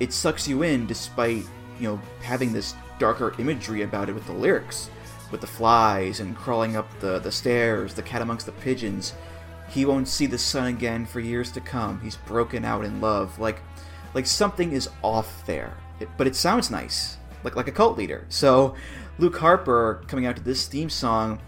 [0.00, 1.44] It sucks you in despite
[1.78, 4.90] you know having this darker imagery about it with the lyrics,
[5.30, 9.12] with the flies and crawling up the the stairs, the cat amongst the pigeons.
[9.68, 12.00] He won't see the sun again for years to come.
[12.00, 13.38] He's broken out in love.
[13.38, 13.60] Like,
[14.14, 15.74] like something is off there.
[16.00, 17.18] It, but it sounds nice.
[17.44, 18.24] Like like a cult leader.
[18.28, 18.74] So
[19.18, 21.40] Luke Harper coming out to this theme song,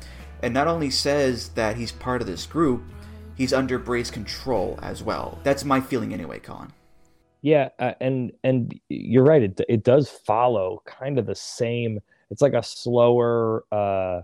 [0.43, 2.83] and not only says that he's part of this group,
[3.37, 5.39] he's under Bray's control as well.
[5.43, 6.73] That's my feeling anyway, Colin.
[7.43, 9.43] Yeah, uh, and and you're right.
[9.43, 12.01] It it does follow kind of the same.
[12.31, 14.21] It's like a slower uh,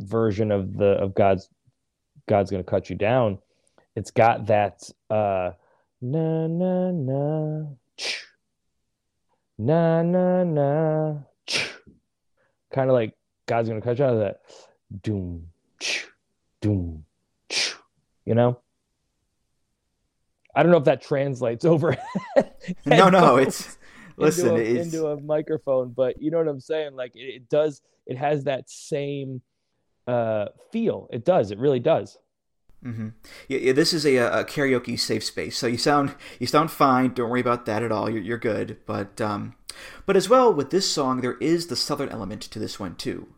[0.00, 1.48] version of the of God's
[2.26, 3.38] God's gonna cut you down.
[3.94, 5.52] It's got that uh,
[6.02, 7.66] na na na
[7.96, 8.26] ch,
[9.58, 11.70] na na na ch,
[12.72, 13.14] kind of like
[13.46, 14.40] God's gonna cut you out of that
[15.02, 15.48] doom
[15.80, 16.06] ch,
[16.60, 17.04] doom
[17.48, 17.74] ch,
[18.24, 18.60] you know.
[20.54, 21.96] I don't know if that translates over.
[22.84, 23.78] No, no, it's
[24.18, 26.96] into listen, a, it's into a microphone, but you know what I'm saying.
[26.96, 29.40] Like it, it does, it has that same
[30.06, 31.08] uh, feel.
[31.10, 31.50] It does.
[31.50, 32.18] It really does.
[32.84, 33.08] Mm-hmm.
[33.48, 37.14] Yeah, yeah, this is a, a karaoke safe space, so you sound you sound fine.
[37.14, 38.08] Don't worry about that at all.
[38.08, 38.78] You're, you're good.
[38.86, 39.56] But um,
[40.04, 43.28] but as well with this song, there is the southern element to this one too,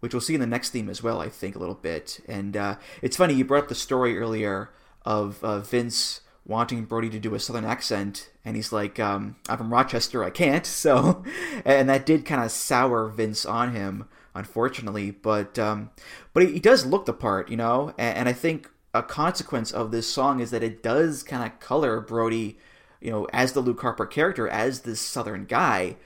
[0.00, 1.20] which we'll see in the next theme as well.
[1.20, 2.20] I think a little bit.
[2.28, 4.70] And uh, it's funny you brought up the story earlier
[5.04, 9.58] of uh, Vince wanting Brody to do a southern accent, and he's like, um, "I'm
[9.58, 11.24] from Rochester, I can't." So,
[11.64, 15.10] and that did kind of sour Vince on him, unfortunately.
[15.10, 15.90] But um,
[16.32, 19.72] but he, he does look the part, you know, and, and I think a consequence
[19.72, 22.58] of this song is that it does kind of color Brody,
[23.00, 25.96] you know, as the Luke Harper character, as this Southern guy,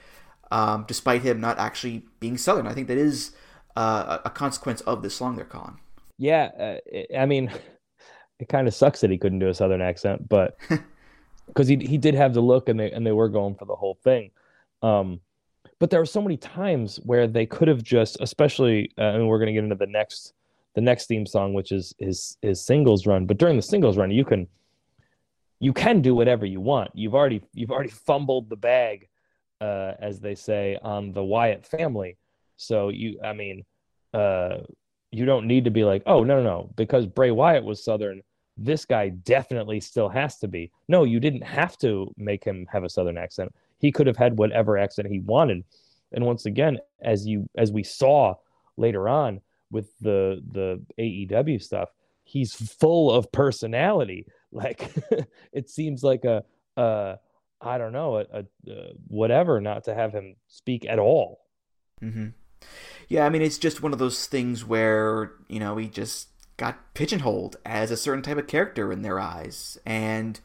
[0.51, 2.67] um, despite him not actually being Southern.
[2.67, 3.31] I think that is
[3.75, 5.79] uh, a a consequence of this song they're calling.
[6.17, 7.51] Yeah, uh, I mean,
[8.39, 10.57] it kind of sucks that he couldn't do a southern accent, but
[11.47, 13.75] because he he did have the look, and they and they were going for the
[13.75, 14.31] whole thing.
[14.81, 15.21] Um,
[15.79, 19.39] but there are so many times where they could have just, especially, uh, and we're
[19.39, 20.33] going to get into the next
[20.75, 23.25] the next theme song, which is his his singles run.
[23.25, 24.47] But during the singles run, you can
[25.59, 26.91] you can do whatever you want.
[26.93, 29.07] You've already you've already fumbled the bag,
[29.61, 32.17] uh, as they say on the Wyatt family.
[32.57, 33.65] So you, I mean,
[34.13, 34.57] uh,
[35.11, 38.21] you don't need to be like, oh no no no, because Bray Wyatt was Southern.
[38.57, 40.71] This guy definitely still has to be.
[40.89, 43.53] No, you didn't have to make him have a Southern accent.
[43.79, 45.63] He could have had whatever accent he wanted.
[46.11, 48.35] And once again, as you as we saw
[48.77, 51.89] later on with the the AEW stuff,
[52.23, 54.25] he's full of personality.
[54.51, 54.91] Like
[55.53, 56.43] it seems like a
[56.75, 57.17] uh
[57.61, 61.41] I don't know a, a, uh whatever not to have him speak at all.
[62.01, 62.29] Mm-hmm.
[63.07, 66.93] Yeah, I mean, it's just one of those things where, you know, he just got
[66.93, 69.79] pigeonholed as a certain type of character in their eyes.
[69.85, 70.39] And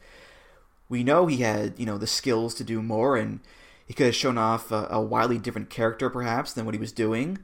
[0.89, 3.39] we know he had, you know, the skills to do more, and
[3.85, 6.91] he could have shown off a, a wildly different character, perhaps, than what he was
[6.91, 7.39] doing.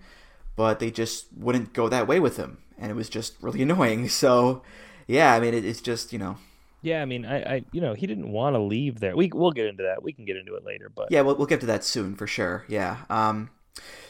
[0.55, 2.59] But they just wouldn't go that way with him.
[2.77, 4.09] And it was just really annoying.
[4.09, 4.63] So,
[5.07, 6.37] yeah, I mean, it, it's just, you know,
[6.81, 9.15] Yeah, I mean, I, I you know he didn't want to leave there.
[9.15, 10.03] We we'll get into that.
[10.03, 12.27] We can get into it later, but Yeah, we'll, we'll get to that soon for
[12.27, 12.65] sure.
[12.67, 12.99] Yeah.
[13.09, 13.49] Um,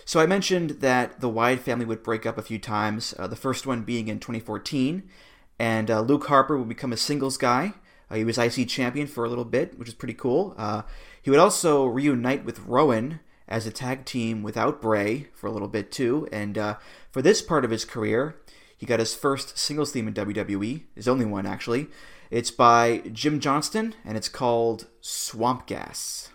[0.05, 3.13] so I mentioned that the Wyatt family would break up a few times.
[3.17, 5.09] Uh, the first one being in 2014,
[5.59, 7.73] and uh, Luke Harper would become a singles guy.
[8.11, 10.53] Uh, he was IC champion for a little bit, which is pretty cool.
[10.57, 10.81] Uh,
[11.21, 15.67] he would also reunite with Rowan as a tag team without Bray for a little
[15.67, 16.27] bit too.
[16.31, 16.77] And uh,
[17.11, 18.35] for this part of his career,
[18.77, 21.87] he got his first singles theme in WWE, his only one actually.
[22.29, 26.29] It's by Jim Johnston, and it's called Swamp Gas.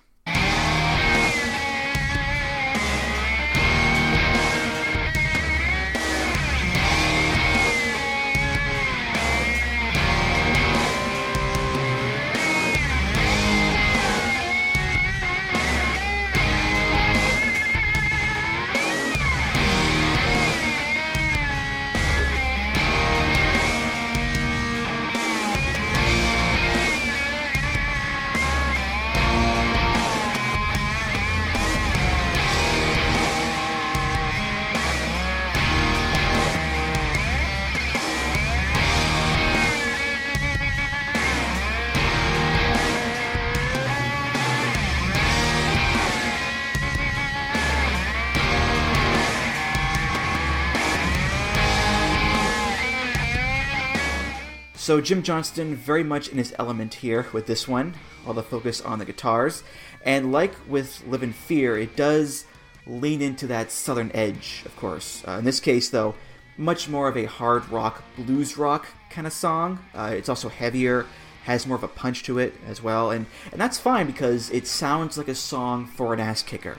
[54.86, 58.80] So Jim Johnston very much in his element here with this one, all the focus
[58.80, 59.64] on the guitars,
[60.04, 62.44] and like with Live in Fear, it does
[62.86, 65.24] lean into that southern edge, of course.
[65.26, 66.14] Uh, in this case, though,
[66.56, 69.80] much more of a hard rock, blues rock kind of song.
[69.92, 71.04] Uh, it's also heavier,
[71.46, 74.68] has more of a punch to it as well, and and that's fine because it
[74.68, 76.78] sounds like a song for an ass kicker,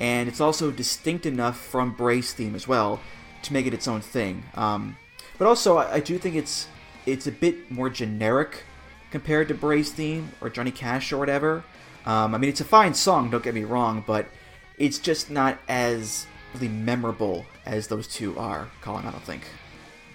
[0.00, 2.98] and it's also distinct enough from Bray's theme as well
[3.42, 4.42] to make it its own thing.
[4.56, 4.96] Um,
[5.38, 6.66] but also, I, I do think it's
[7.06, 8.64] it's a bit more generic
[9.10, 11.64] compared to Bray's theme or Johnny Cash or whatever.
[12.04, 14.26] Um, I mean, it's a fine song, don't get me wrong, but
[14.78, 18.68] it's just not as really memorable as those two are.
[18.80, 19.42] Colin, I don't think.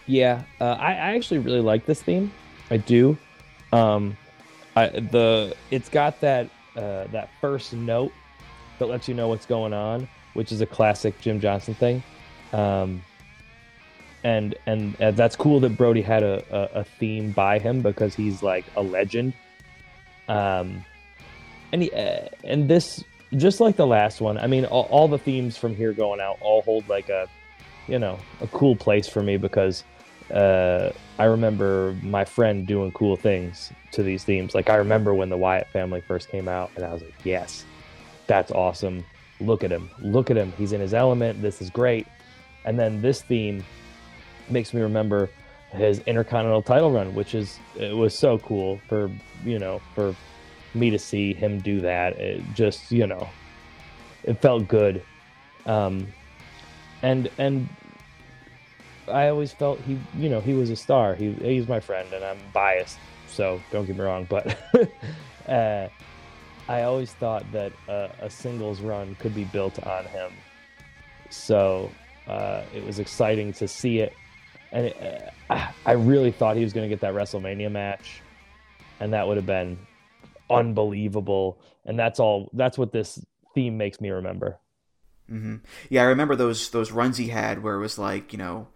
[0.08, 2.32] Yeah, uh, I, I actually really like this theme.
[2.70, 3.18] I do.
[3.72, 4.18] Um,
[4.76, 8.12] I, the it's got that uh, that first note
[8.80, 12.04] that lets you know what's going on, which is a classic Jim Johnston thing.
[12.54, 13.04] Um,
[14.24, 18.16] and and uh, that's cool that Brody had a, a, a theme by him because
[18.16, 19.34] he's like a legend.
[20.28, 20.86] Um,
[21.72, 23.04] and he, uh, and this
[23.38, 24.38] just like the last one.
[24.38, 27.28] I mean, all, all the themes from here going out all hold like a
[27.88, 29.84] you know a cool place for me because
[30.32, 34.54] uh, I remember my friend doing cool things to these themes.
[34.54, 37.66] Like I remember when the Wyatt family first came out, and I was like, yes,
[38.28, 39.04] that's awesome.
[39.40, 39.90] Look at him.
[40.00, 40.54] Look at him.
[40.58, 41.42] He's in his element.
[41.42, 42.06] This is great.
[42.64, 43.64] And then this theme
[44.52, 45.30] makes me remember
[45.72, 49.12] his intercontinental title run, which is it was so cool for
[49.46, 50.16] you know for
[50.74, 52.18] me to see him do that.
[52.18, 53.30] It just you know
[54.24, 55.04] it felt good,
[55.66, 56.08] um,
[57.02, 57.68] and and
[59.08, 61.16] I always felt he you know he was a star.
[61.16, 62.98] He he's my friend, and I'm biased,
[63.28, 64.58] so don't get me wrong, but.
[65.48, 65.88] uh,
[66.68, 70.32] I always thought that uh, a singles run could be built on him.
[71.30, 71.92] So
[72.28, 74.14] uh, it was exciting to see it.
[74.72, 78.22] And it, uh, I really thought he was going to get that WrestleMania match.
[79.00, 79.80] And that would have been
[80.50, 81.60] unbelievable.
[81.86, 84.60] And that's all, that's what this theme makes me remember.
[85.30, 85.58] Mm-hmm.
[85.90, 88.68] Yeah, I remember those those runs he had where it was like, you know,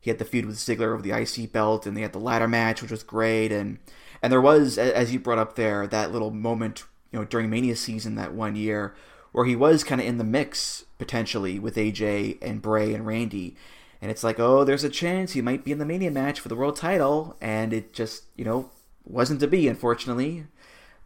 [0.00, 2.48] he had the feud with Ziggler over the IC belt, and they had the ladder
[2.48, 3.78] match, which was great, and
[4.22, 7.76] and there was, as you brought up there, that little moment you know, during Mania
[7.76, 8.94] season that one year,
[9.32, 13.56] where he was kind of in the mix potentially with AJ and Bray and Randy.
[14.02, 16.48] And it's like, oh, there's a chance he might be in the Mania match for
[16.48, 18.70] the world title, and it just, you know,
[19.04, 20.46] wasn't to be, unfortunately.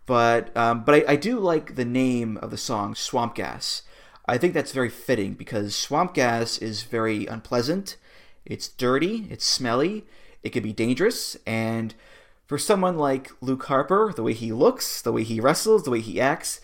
[0.06, 3.82] But um, but I, I do like the name of the song, Swamp Gas.
[4.26, 7.96] I think that's very fitting because swamp gas is very unpleasant.
[8.46, 9.26] It's dirty.
[9.30, 10.06] It's smelly.
[10.42, 11.94] It can be dangerous, and
[12.46, 16.00] for someone like Luke Harper, the way he looks, the way he wrestles, the way
[16.00, 16.60] he acts,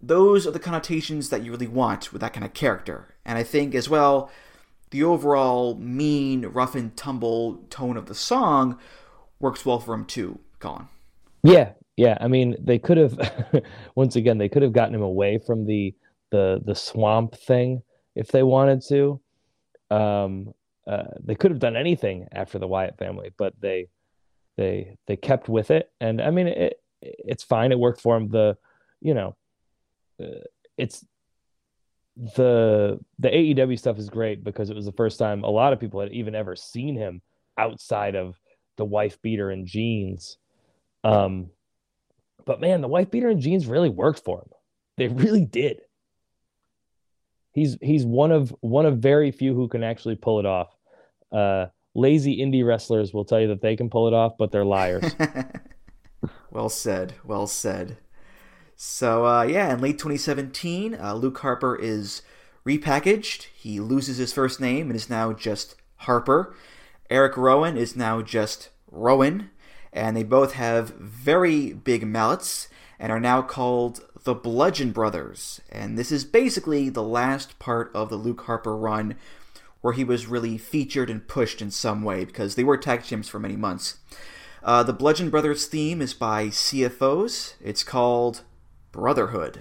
[0.00, 3.16] those are the connotations that you really want with that kind of character.
[3.24, 4.30] And I think as well,
[4.90, 8.78] the overall mean, rough and tumble tone of the song
[9.40, 10.88] works well for him too, Colin.
[11.42, 12.16] Yeah, yeah.
[12.20, 13.62] I mean, they could have
[13.94, 15.94] once again they could have gotten him away from the
[16.30, 17.82] the the swamp thing
[18.14, 19.20] if they wanted to.
[19.90, 20.54] Um,
[20.86, 23.88] uh, they could have done anything after the Wyatt family, but they
[24.56, 26.80] they they kept with it, and I mean it.
[27.00, 27.70] It's fine.
[27.70, 28.28] It worked for him.
[28.28, 28.56] The
[29.00, 29.36] you know,
[30.20, 30.44] uh,
[30.76, 31.04] it's
[32.36, 35.78] the the AEW stuff is great because it was the first time a lot of
[35.78, 37.22] people had even ever seen him
[37.56, 38.40] outside of
[38.76, 40.36] the wife beater and jeans.
[41.04, 41.50] Um,
[42.44, 44.48] but man, the wife beater and jeans really worked for him.
[44.96, 45.80] They really did.
[47.52, 50.74] He's he's one of one of very few who can actually pull it off.
[51.30, 54.64] Uh, lazy indie wrestlers will tell you that they can pull it off, but they're
[54.64, 55.14] liars.
[56.50, 57.14] well said.
[57.24, 57.98] Well said.
[58.80, 62.22] So uh, yeah, in late 2017, uh, Luke Harper is
[62.64, 63.48] repackaged.
[63.52, 66.54] He loses his first name and is now just Harper.
[67.10, 69.50] Eric Rowan is now just Rowan,
[69.92, 72.68] and they both have very big mallets
[73.00, 75.60] and are now called the Bludgeon Brothers.
[75.72, 79.16] And this is basically the last part of the Luke Harper run
[79.80, 83.28] where he was really featured and pushed in some way because they were tag teams
[83.28, 83.96] for many months.
[84.62, 87.54] Uh, the Bludgeon Brothers theme is by CFO$.
[87.60, 88.42] It's called
[88.98, 89.60] Brotherhood.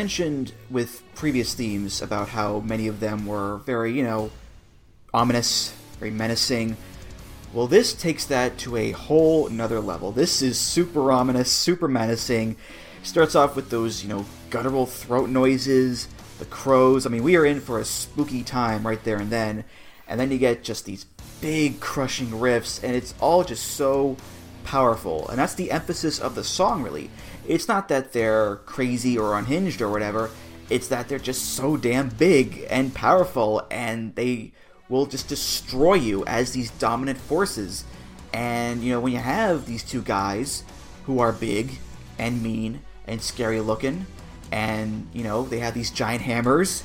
[0.00, 4.30] Mentioned with previous themes about how many of them were very, you know,
[5.12, 6.74] ominous, very menacing.
[7.52, 10.10] Well, this takes that to a whole another level.
[10.10, 12.56] This is super ominous, super menacing.
[13.02, 17.04] Starts off with those, you know, guttural throat noises, the crows.
[17.04, 19.64] I mean, we are in for a spooky time right there and then.
[20.08, 21.04] And then you get just these
[21.42, 24.16] big crushing riffs, and it's all just so
[24.64, 25.28] powerful.
[25.28, 27.10] And that's the emphasis of the song, really.
[27.50, 30.30] It's not that they're crazy or unhinged or whatever,
[30.68, 34.52] it's that they're just so damn big and powerful, and they
[34.88, 37.84] will just destroy you as these dominant forces.
[38.32, 40.62] And, you know, when you have these two guys
[41.06, 41.72] who are big
[42.20, 44.06] and mean and scary looking,
[44.52, 46.84] and, you know, they have these giant hammers,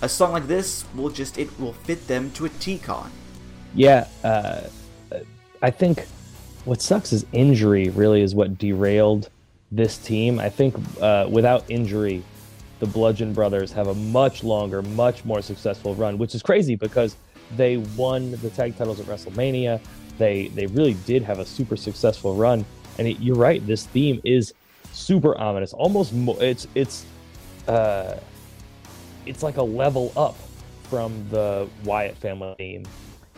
[0.00, 3.10] a song like this will just, it will fit them to a T-con.
[3.74, 4.62] Yeah, uh,
[5.60, 6.06] I think
[6.64, 9.28] what sucks is injury really is what derailed
[9.76, 10.38] this team.
[10.38, 12.22] I think uh, without injury,
[12.80, 17.16] the Bludgeon Brothers have a much longer, much more successful run, which is crazy because
[17.56, 19.80] they won the tag titles at WrestleMania.
[20.18, 22.64] They they really did have a super successful run,
[22.98, 23.64] and it, you're right.
[23.66, 24.54] This theme is
[24.92, 25.72] super ominous.
[25.72, 27.04] Almost mo- it's it's
[27.68, 28.18] uh,
[29.26, 30.36] it's like a level up
[30.84, 32.84] from the Wyatt family theme.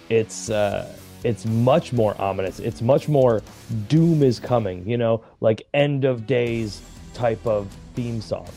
[0.08, 0.94] It's uh,
[1.24, 2.58] it's much more ominous.
[2.58, 3.42] It's much more
[3.88, 4.88] doom is coming.
[4.88, 6.80] You know, like end of days
[7.14, 8.48] type of theme song.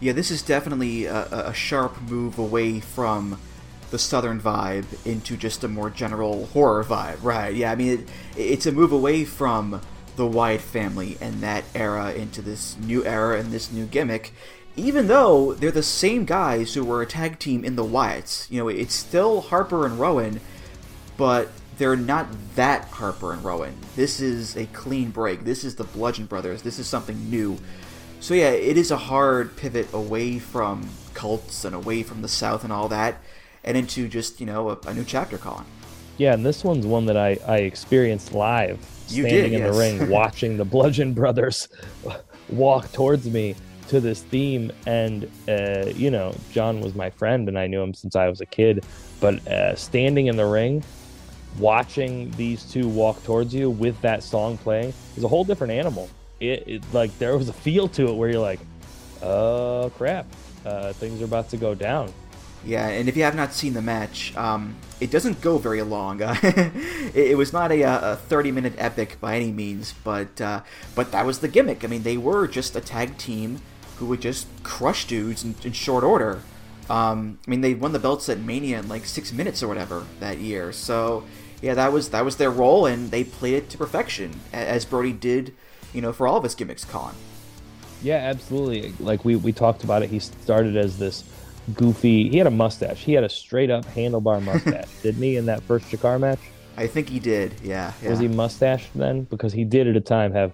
[0.00, 3.38] Yeah, this is definitely a, a sharp move away from
[3.90, 7.54] the southern vibe into just a more general horror vibe, right?
[7.54, 9.80] Yeah, I mean, it, it's a move away from
[10.16, 14.32] the Wyatt family and that era into this new era and this new gimmick.
[14.76, 18.58] Even though they're the same guys who were a tag team in the Wyatts, you
[18.58, 20.40] know, it's still Harper and Rowan,
[21.16, 21.48] but
[21.78, 23.74] they're not that Harper and Rowan.
[23.96, 25.44] This is a clean break.
[25.44, 26.62] This is the Bludgeon Brothers.
[26.62, 27.58] This is something new.
[28.20, 32.64] So yeah, it is a hard pivot away from cults and away from the South
[32.64, 33.20] and all that,
[33.62, 35.64] and into just you know a, a new chapter, Colin.
[36.16, 39.74] Yeah, and this one's one that I, I experienced live, You standing did, in yes.
[39.74, 41.68] the ring, watching the Bludgeon Brothers
[42.48, 43.56] walk towards me
[43.88, 44.70] to this theme.
[44.86, 48.40] And, uh, you know, John was my friend, and I knew him since I was
[48.40, 48.84] a kid.
[49.20, 50.84] But uh, standing in the ring,
[51.58, 56.08] watching these two walk towards you with that song playing is a whole different animal.
[56.40, 58.60] It, it like there was a feel to it where you're like,
[59.22, 60.26] oh crap,
[60.66, 62.12] uh, things are about to go down.
[62.66, 66.22] Yeah, and if you have not seen the match, um, it doesn't go very long.
[66.22, 66.34] Uh,
[67.14, 70.62] it, it was not a, a 30-minute epic by any means, but uh,
[70.94, 71.84] but that was the gimmick.
[71.84, 73.60] I mean, they were just a tag team
[73.98, 76.40] who would just crush dudes in, in short order.
[76.88, 80.04] Um, I mean, they won the belts at Mania in like six minutes or whatever
[80.20, 80.72] that year.
[80.72, 81.24] So
[81.64, 85.14] yeah, that was that was their role, and they played it to perfection, as Brody
[85.14, 85.54] did,
[85.94, 86.84] you know, for all of his gimmicks.
[86.84, 87.14] Con.
[88.02, 88.92] Yeah, absolutely.
[89.00, 90.10] Like we, we talked about it.
[90.10, 91.24] He started as this
[91.72, 92.28] goofy.
[92.28, 93.02] He had a mustache.
[93.02, 95.38] He had a straight up handlebar mustache, didn't he?
[95.38, 96.40] In that first Chikara match,
[96.76, 97.54] I think he did.
[97.62, 97.94] Yeah.
[98.02, 98.10] yeah.
[98.10, 99.22] was he mustached then?
[99.24, 100.52] Because he did at a time have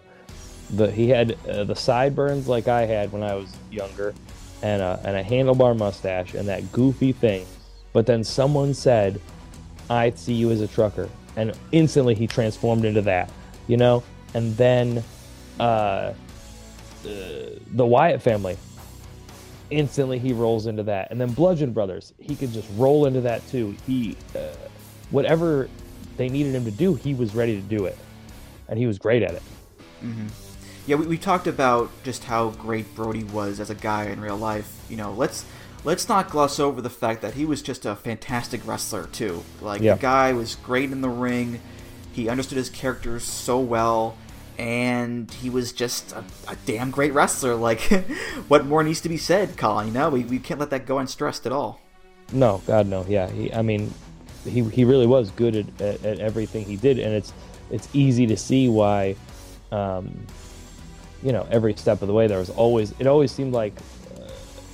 [0.70, 4.14] the he had uh, the sideburns like I had when I was younger,
[4.62, 7.46] and a and a handlebar mustache and that goofy thing.
[7.92, 9.20] But then someone said,
[9.90, 13.30] "I see you as a trucker," and instantly he transformed into that.
[13.68, 15.04] You know, and then.
[15.60, 16.14] uh
[17.02, 18.58] the Wyatt family.
[19.70, 22.12] Instantly, he rolls into that, and then Bludgeon Brothers.
[22.18, 23.76] He could just roll into that too.
[23.86, 24.40] He, uh,
[25.10, 25.70] whatever
[26.16, 27.98] they needed him to do, he was ready to do it,
[28.68, 29.42] and he was great at it.
[30.00, 30.26] hmm
[30.86, 34.36] Yeah, we, we talked about just how great Brody was as a guy in real
[34.36, 34.84] life.
[34.90, 35.44] You know, let's
[35.84, 39.42] let's not gloss over the fact that he was just a fantastic wrestler too.
[39.60, 39.94] Like Yeah.
[39.94, 41.60] the guy was great in the ring.
[42.12, 44.16] He understood his characters so well,
[44.58, 47.54] and he was just a, a damn great wrestler.
[47.56, 47.80] Like,
[48.48, 49.86] what more needs to be said, Colin?
[49.88, 51.80] You know, we, we can't let that go unstressed at all.
[52.32, 53.04] No, God, no.
[53.08, 53.52] Yeah, he.
[53.52, 53.92] I mean,
[54.44, 57.32] he he really was good at, at, at everything he did, and it's
[57.70, 59.16] it's easy to see why.
[59.72, 60.26] Um,
[61.22, 62.92] you know, every step of the way, there was always.
[62.98, 63.74] It always seemed like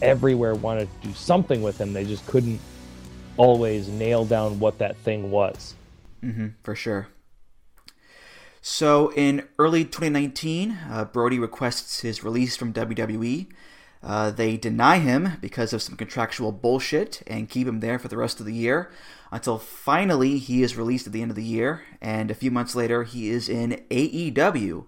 [0.03, 1.93] everywhere wanted to do something with him.
[1.93, 2.61] They just couldn't
[3.37, 5.75] always nail down what that thing was.
[6.21, 7.09] hmm for sure.
[8.61, 13.47] So in early 2019, uh, Brody requests his release from WWE.
[14.03, 18.17] Uh, they deny him because of some contractual bullshit and keep him there for the
[18.17, 18.91] rest of the year
[19.31, 21.83] until finally he is released at the end of the year.
[22.01, 24.85] And a few months later, he is in AEW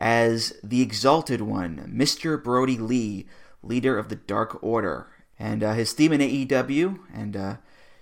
[0.00, 2.42] as the Exalted One, Mr.
[2.42, 3.26] Brody Lee,
[3.62, 5.08] leader of the Dark Order.
[5.38, 7.56] And uh, his theme in AEW, and uh,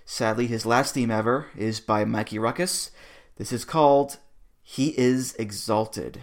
[0.05, 2.91] sadly his last theme ever, is by Mikey Rukus.
[3.37, 4.17] This is called
[4.61, 6.21] He Is Exalted.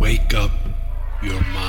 [0.00, 0.50] Wake up
[1.22, 1.61] your mind.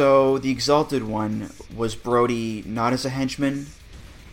[0.00, 3.66] So the Exalted One was Brody not as a henchman,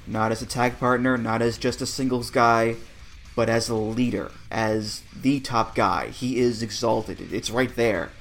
[0.07, 2.77] not as a tag partner, not as just a singles guy,
[3.35, 6.07] but as a leader, as the top guy.
[6.07, 7.33] He is exalted.
[7.33, 8.11] It's right there.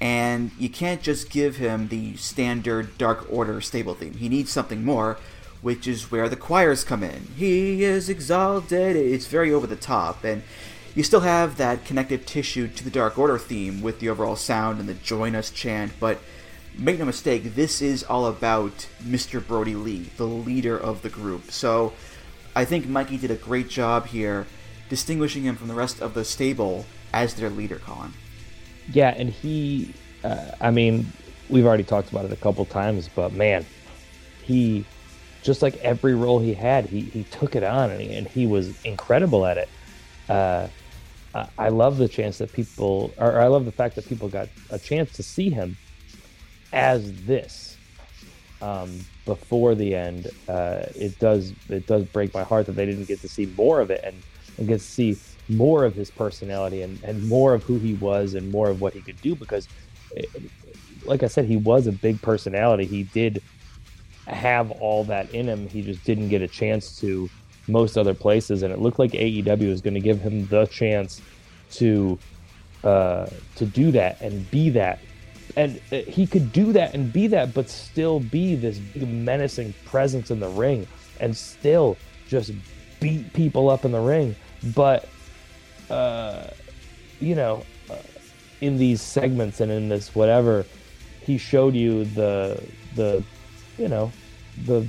[0.00, 4.14] And you can't just give him the standard Dark Order stable theme.
[4.14, 5.16] He needs something more,
[5.62, 7.28] which is where the choirs come in.
[7.36, 8.96] He is exalted.
[8.96, 10.24] It's very over the top.
[10.24, 10.42] And
[10.96, 14.80] you still have that connective tissue to the Dark Order theme with the overall sound
[14.80, 16.18] and the Join Us chant, but
[16.78, 19.44] make no mistake, this is all about Mr.
[19.46, 21.50] Brody Lee, the leader of the group.
[21.50, 21.92] So
[22.54, 24.46] I think Mikey did a great job here
[24.88, 28.12] distinguishing him from the rest of the stable as their leader, Colin.
[28.92, 29.94] Yeah, and he,
[30.24, 31.12] uh, I mean,
[31.48, 33.64] we've already talked about it a couple times, but man,
[34.42, 34.84] he,
[35.42, 38.46] just like every role he had, he, he took it on and he, and he
[38.46, 39.68] was incredible at it.
[40.28, 40.66] Uh,
[41.34, 44.48] I- I love the chance that people, or I love the fact that people got
[44.70, 45.76] a chance to see him
[46.72, 47.76] as this
[48.62, 50.30] um, before the end.
[50.48, 53.80] Uh, it does it does break my heart that they didn't get to see more
[53.80, 54.22] of it and,
[54.58, 55.16] and get to see
[55.48, 58.92] more of his personality and, and more of who he was and more of what
[58.92, 59.66] he could do because
[60.12, 60.28] it,
[61.04, 62.84] like I said, he was a big personality.
[62.84, 63.42] He did
[64.26, 65.68] have all that in him.
[65.68, 67.28] He just didn't get a chance to
[67.68, 71.20] most other places, and it looked like AEW was going to give him the chance
[71.72, 72.18] to
[72.84, 75.00] uh, to do that and be that.
[75.56, 80.30] And uh, he could do that and be that, but still be this menacing presence
[80.30, 80.86] in the ring,
[81.18, 81.96] and still
[82.28, 82.52] just
[83.00, 84.36] beat people up in the ring.
[84.74, 85.08] But
[85.88, 86.48] uh,
[87.20, 87.96] you know, uh,
[88.60, 90.64] in these segments and in this whatever,
[91.22, 92.62] he showed you the
[92.94, 93.24] the
[93.78, 94.12] you know
[94.66, 94.86] the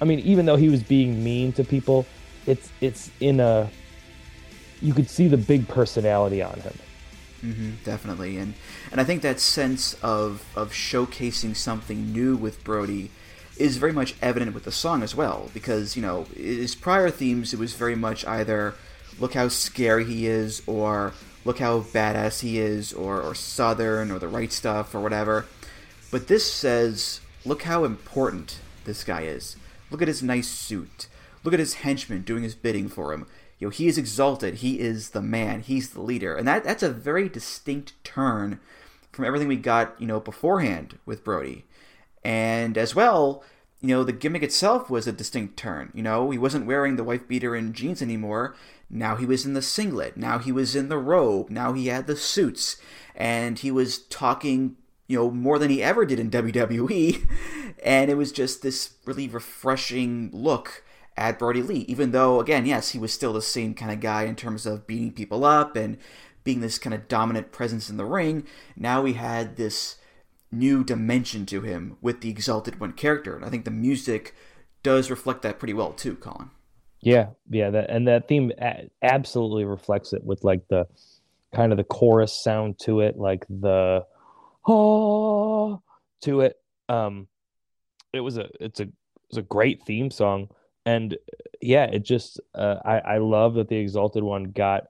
[0.00, 2.06] I mean even though he was being mean to people
[2.46, 3.70] it's it's in a
[4.80, 6.74] you could see the big personality on him
[7.42, 8.54] hmm definitely, and
[8.90, 13.10] and I think that sense of of showcasing something new with Brody
[13.58, 15.50] is very much evident with the song as well.
[15.52, 18.74] Because you know his prior themes, it was very much either
[19.18, 21.12] look how scary he is, or
[21.44, 25.46] look how badass he is, or or southern, or the right stuff, or whatever.
[26.10, 29.56] But this says, look how important this guy is.
[29.90, 31.08] Look at his nice suit.
[31.44, 33.26] Look at his henchmen doing his bidding for him.
[33.62, 34.54] You know, he is exalted.
[34.54, 35.60] He is the man.
[35.60, 36.34] He's the leader.
[36.34, 38.58] And that that's a very distinct turn
[39.12, 41.64] from everything we got, you know, beforehand with Brody.
[42.24, 43.44] And as well,
[43.80, 45.92] you know, the gimmick itself was a distinct turn.
[45.94, 48.56] You know, he wasn't wearing the wife beater and jeans anymore.
[48.90, 50.16] Now he was in the singlet.
[50.16, 51.48] Now he was in the robe.
[51.48, 52.78] Now he had the suits.
[53.14, 54.74] And he was talking,
[55.06, 57.28] you know, more than he ever did in WWE.
[57.84, 60.82] And it was just this really refreshing look
[61.16, 64.24] at Brody Lee, even though, again, yes, he was still the same kind of guy
[64.24, 65.98] in terms of beating people up and
[66.44, 68.46] being this kind of dominant presence in the ring.
[68.76, 69.96] Now he had this
[70.50, 73.36] new dimension to him with the Exalted One character.
[73.36, 74.34] And I think the music
[74.82, 76.50] does reflect that pretty well, too, Colin.
[77.00, 78.52] yeah yeah that and that theme
[79.02, 80.86] absolutely reflects it with like the
[81.54, 84.04] kind of the chorus sound to it like the
[84.66, 85.82] oh
[86.20, 86.56] to it
[86.88, 87.26] um
[88.12, 88.88] it was a it's a
[89.28, 90.48] it's a great theme song
[90.84, 91.16] and
[91.60, 94.84] yeah it just uh, i i love that the exalted one got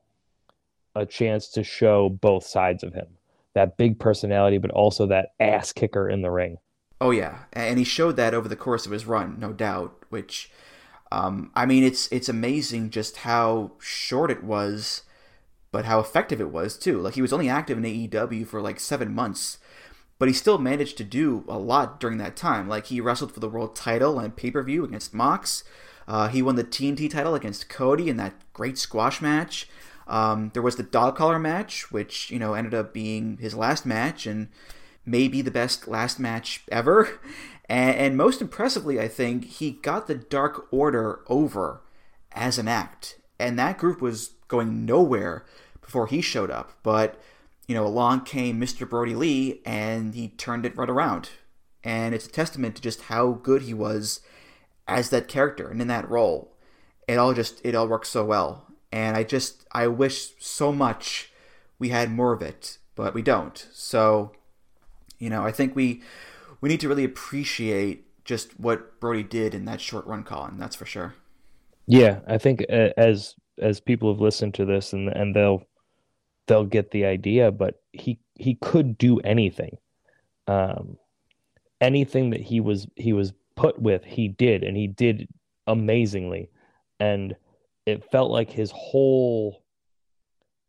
[0.94, 3.06] a chance to show both sides of him
[3.54, 6.58] that big personality but also that ass kicker in the ring
[7.02, 10.04] Oh yeah, and he showed that over the course of his run, no doubt.
[10.08, 10.52] Which,
[11.10, 15.02] um, I mean, it's it's amazing just how short it was,
[15.72, 17.00] but how effective it was too.
[17.00, 19.58] Like he was only active in AEW for like seven months,
[20.22, 22.68] but he still managed to do a lot during that time.
[22.68, 25.64] Like he wrestled for the world title on pay per view against Mox.
[26.06, 29.68] Uh, he won the TNT title against Cody in that great squash match.
[30.06, 33.84] Um, there was the dog collar match, which you know ended up being his last
[33.84, 34.46] match and
[35.04, 37.18] maybe the best last match ever.
[37.68, 41.80] And, and most impressively, I think he got the Dark Order over
[42.32, 45.46] as an act, and that group was going nowhere
[45.80, 46.72] before he showed up.
[46.82, 47.18] But
[47.66, 48.88] you know, along came Mr.
[48.88, 51.30] Brody Lee, and he turned it right around.
[51.84, 54.20] And it's a testament to just how good he was
[54.86, 56.54] as that character and in that role.
[57.08, 58.66] It all just it all works so well.
[58.92, 61.32] And I just I wish so much
[61.78, 63.66] we had more of it, but we don't.
[63.72, 64.32] So,
[65.18, 66.02] you know, I think we
[66.60, 70.58] we need to really appreciate just what Brody did in that short run, Colin.
[70.58, 71.14] That's for sure.
[71.86, 75.64] Yeah, I think as as people have listened to this and and they'll
[76.46, 79.76] they'll get the idea, but he he could do anything.
[80.46, 80.96] Um
[81.80, 85.28] anything that he was he was put with, he did and he did
[85.66, 86.50] amazingly.
[87.00, 87.36] And
[87.86, 89.62] it felt like his whole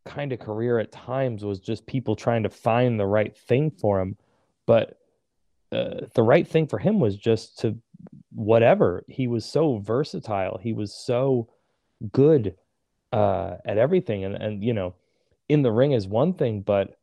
[0.05, 4.01] kind of career at times was just people trying to find the right thing for
[4.01, 4.17] him,
[4.65, 4.97] but
[5.71, 7.77] uh, the right thing for him was just to
[8.31, 9.03] whatever.
[9.07, 10.59] He was so versatile.
[10.61, 11.49] He was so
[12.11, 12.55] good
[13.11, 14.95] uh, at everything, and and you know,
[15.49, 16.97] in the ring is one thing, but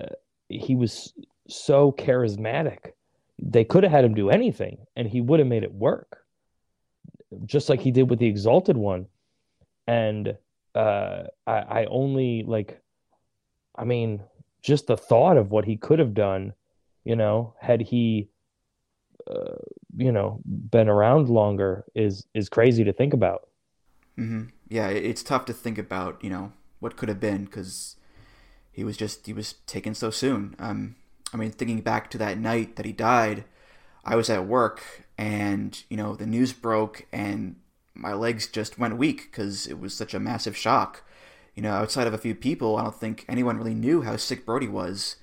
[0.00, 0.14] uh,
[0.48, 1.12] he was
[1.48, 2.92] so charismatic.
[3.38, 6.24] They could have had him do anything, and he would have made it work,
[7.44, 9.06] just like he did with the Exalted One.
[9.86, 10.36] And
[10.74, 12.80] uh, I, I only like,
[13.76, 14.22] I mean,
[14.62, 16.54] just the thought of what he could have done,
[17.04, 18.28] you know, had he,
[19.30, 19.56] uh,
[19.96, 23.48] you know, been around longer is is crazy to think about.
[24.16, 26.52] hmm Yeah, it's tough to think about, you know,
[26.84, 27.96] what could have been because
[28.70, 30.54] he was just he was taken so soon.
[30.58, 30.96] Um,
[31.32, 33.44] I mean, thinking back to that night that he died,
[34.04, 37.56] I was at work and you know the news broke and
[37.94, 41.02] my legs just went weak because it was such a massive shock.
[41.54, 44.44] You know, outside of a few people, I don't think anyone really knew how sick
[44.44, 45.16] Brody was.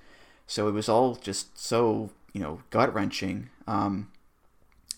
[0.48, 3.52] So it was all just so you know gut wrenching.
[3.68, 4.10] Um,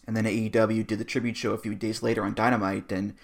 [0.07, 3.15] and then AEW did the tribute show a few days later on Dynamite, and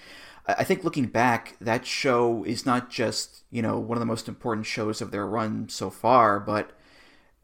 [0.57, 4.27] I think looking back, that show is not just you know one of the most
[4.27, 6.71] important shows of their run so far, but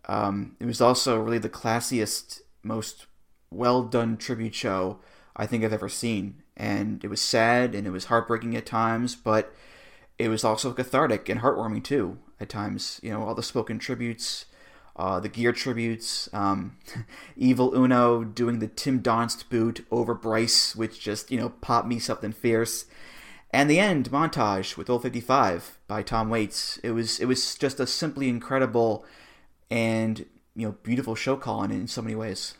[0.07, 3.07] um, it was also really the classiest, most
[3.51, 4.99] well done tribute show
[5.35, 6.43] I think I've ever seen.
[6.57, 9.53] And it was sad and it was heartbreaking at times, but
[10.17, 12.99] it was also cathartic and heartwarming too at times.
[13.03, 14.45] You know, all the spoken tributes,
[14.95, 16.77] uh, the gear tributes, um,
[17.37, 21.99] Evil Uno doing the Tim Donst boot over Bryce, which just, you know, popped me
[21.99, 22.85] something fierce.
[23.51, 26.77] And the end montage with Old 55 by Tom Waits.
[26.83, 29.05] It was it was just a simply incredible
[29.71, 30.25] and
[30.55, 32.55] you know beautiful show calling in so many ways.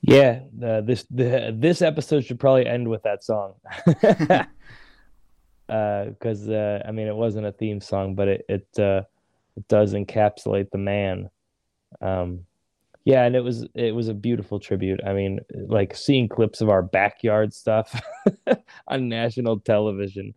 [0.00, 3.54] Yeah, uh, this the, this episode should probably end with that song.
[5.68, 9.02] Because uh, I mean, it wasn't a theme song, but it it, uh,
[9.56, 11.30] it does encapsulate the man.
[12.00, 12.46] Um,
[13.04, 15.00] yeah, and it was it was a beautiful tribute.
[15.04, 18.00] I mean, like seeing clips of our backyard stuff
[18.88, 20.34] on national television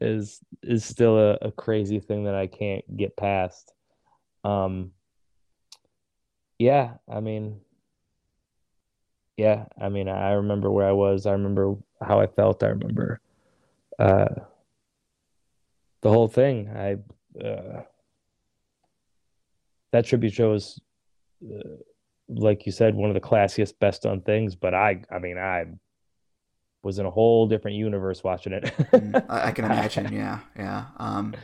[0.00, 3.72] is is still a, a crazy thing that I can't get past.
[4.44, 4.92] Um,
[6.58, 7.60] yeah, I mean,
[9.36, 11.26] yeah, I mean, I remember where I was.
[11.26, 12.62] I remember how I felt.
[12.62, 13.20] I remember
[13.98, 14.34] uh,
[16.00, 16.70] the whole thing.
[16.70, 17.82] I uh,
[19.92, 20.80] that tribute show is,
[21.44, 21.76] uh,
[22.28, 24.54] like you said, one of the classiest, best done things.
[24.54, 25.66] But I, I mean, I
[26.82, 28.64] was in a whole different universe watching it.
[28.64, 30.12] Mm, I, can imagine.
[30.12, 30.86] Yeah, yeah.
[30.98, 31.34] Um,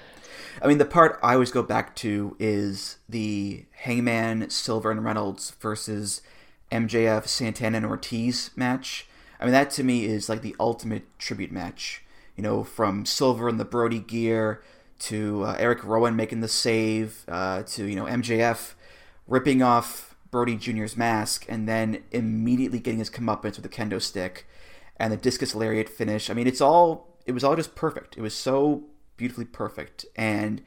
[0.62, 5.50] I mean, the part I always go back to is the Hangman, Silver, and Reynolds
[5.60, 6.22] versus
[6.70, 9.06] MJF, Santana, and Ortiz match.
[9.40, 12.04] I mean, that to me is like the ultimate tribute match.
[12.36, 14.62] You know, from Silver in the Brody gear
[15.02, 18.74] to uh, Erick Rowan making the save uh, to, you know, MJF
[19.26, 24.46] ripping off Brody Jr.'s mask and then immediately getting his comeuppance with a kendo stick
[24.96, 26.30] and the discus lariat finish.
[26.30, 28.16] I mean, it's all, it was all just perfect.
[28.16, 28.84] It was so
[29.16, 30.06] beautifully perfect.
[30.16, 30.62] And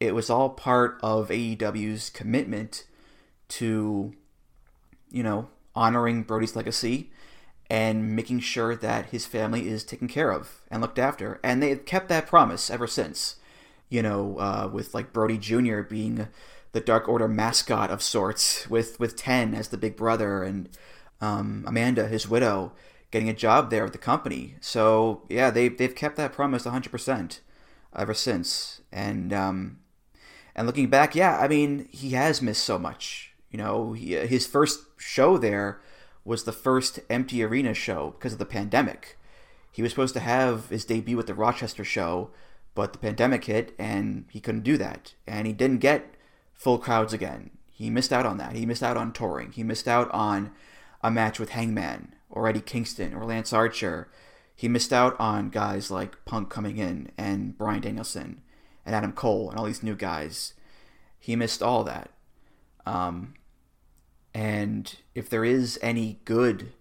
[0.00, 2.86] it was all part of AEW's commitment
[3.48, 4.14] to
[5.12, 7.10] you know, honoring Brody's legacy
[7.70, 11.38] and making sure that his family is taken care of and looked after.
[11.44, 13.36] And they've kept that promise ever since.
[13.92, 15.82] You know, uh, with like Brody Jr.
[15.82, 16.28] being
[16.72, 20.68] the Dark Order mascot of sorts, with with Ten as the big brother, and
[21.20, 22.72] um, Amanda, his widow,
[23.10, 24.56] getting a job there at the company.
[24.60, 27.40] So yeah, they they've kept that promise 100%
[27.94, 28.80] ever since.
[28.90, 29.78] And um,
[30.56, 33.32] and looking back, yeah, I mean, he has missed so much.
[33.50, 35.80] You know, he, his first show there
[36.24, 39.18] was the first empty arena show because of the pandemic.
[39.70, 42.30] He was supposed to have his debut at the Rochester show,
[42.74, 45.14] but the pandemic hit and he couldn't do that.
[45.26, 46.14] And he didn't get
[46.54, 47.50] full crowds again.
[47.70, 48.54] He missed out on that.
[48.54, 49.52] He missed out on touring.
[49.52, 50.52] He missed out on
[51.02, 54.08] a match with Hangman or Eddie Kingston or Lance Archer.
[54.54, 58.42] He missed out on guys like Punk coming in and Bryan Danielson
[58.86, 60.54] and Adam Cole and all these new guys.
[61.18, 62.10] He missed all that.
[62.86, 63.34] Um,
[64.34, 66.72] and if there is any good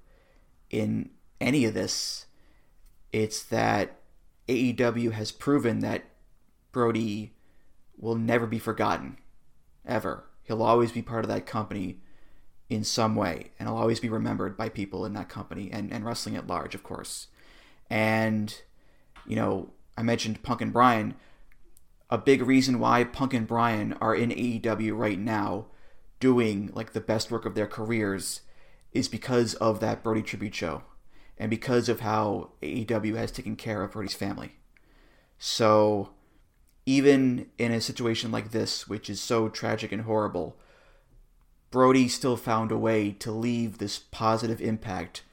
[0.69, 2.25] in any of this,
[3.11, 4.00] it's that
[4.51, 6.03] AEW has proven that
[6.71, 7.33] Brody
[7.97, 9.17] will never be forgotten.
[9.85, 10.25] Ever.
[10.43, 11.99] He'll always be part of that company
[12.69, 16.05] in some way, and he'll always be remembered by people in that company and, and
[16.05, 17.27] wrestling at large, of course.
[17.89, 18.53] And,
[19.25, 21.15] you know, I mentioned Punk and Bryan.
[22.09, 25.67] A big reason why Punk and Bryan are in AEW right now
[26.19, 28.41] doing like the best work of their careers
[28.91, 30.83] is because of that Brody tribute show
[31.37, 34.53] and because of how AEW has taken care of Brody's family.
[35.39, 36.09] So
[36.85, 40.57] even in a situation like this, which is so tragic and horrible,
[41.71, 45.23] Brody still found a way to leave this positive impact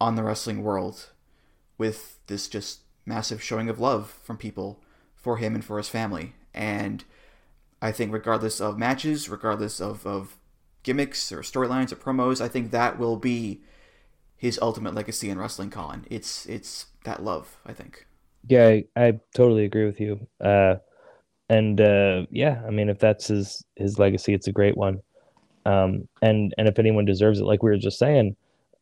[0.00, 1.10] on the wrestling world
[1.76, 4.80] with this just massive showing of love from people
[5.14, 6.34] for him and for his family.
[6.54, 7.04] And
[7.80, 10.36] I think, regardless of matches, regardless of, of
[10.82, 13.62] gimmicks or storylines or promos, I think that will be
[14.42, 15.70] his ultimate legacy in wrestling.
[15.70, 17.58] Colin, it's it's that love.
[17.64, 18.06] I think.
[18.48, 20.26] Yeah, I, I totally agree with you.
[20.40, 20.76] Uh,
[21.48, 25.00] and uh, yeah, I mean, if that's his his legacy, it's a great one.
[25.64, 28.34] Um, and and if anyone deserves it, like we were just saying,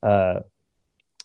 [0.02, 0.40] uh,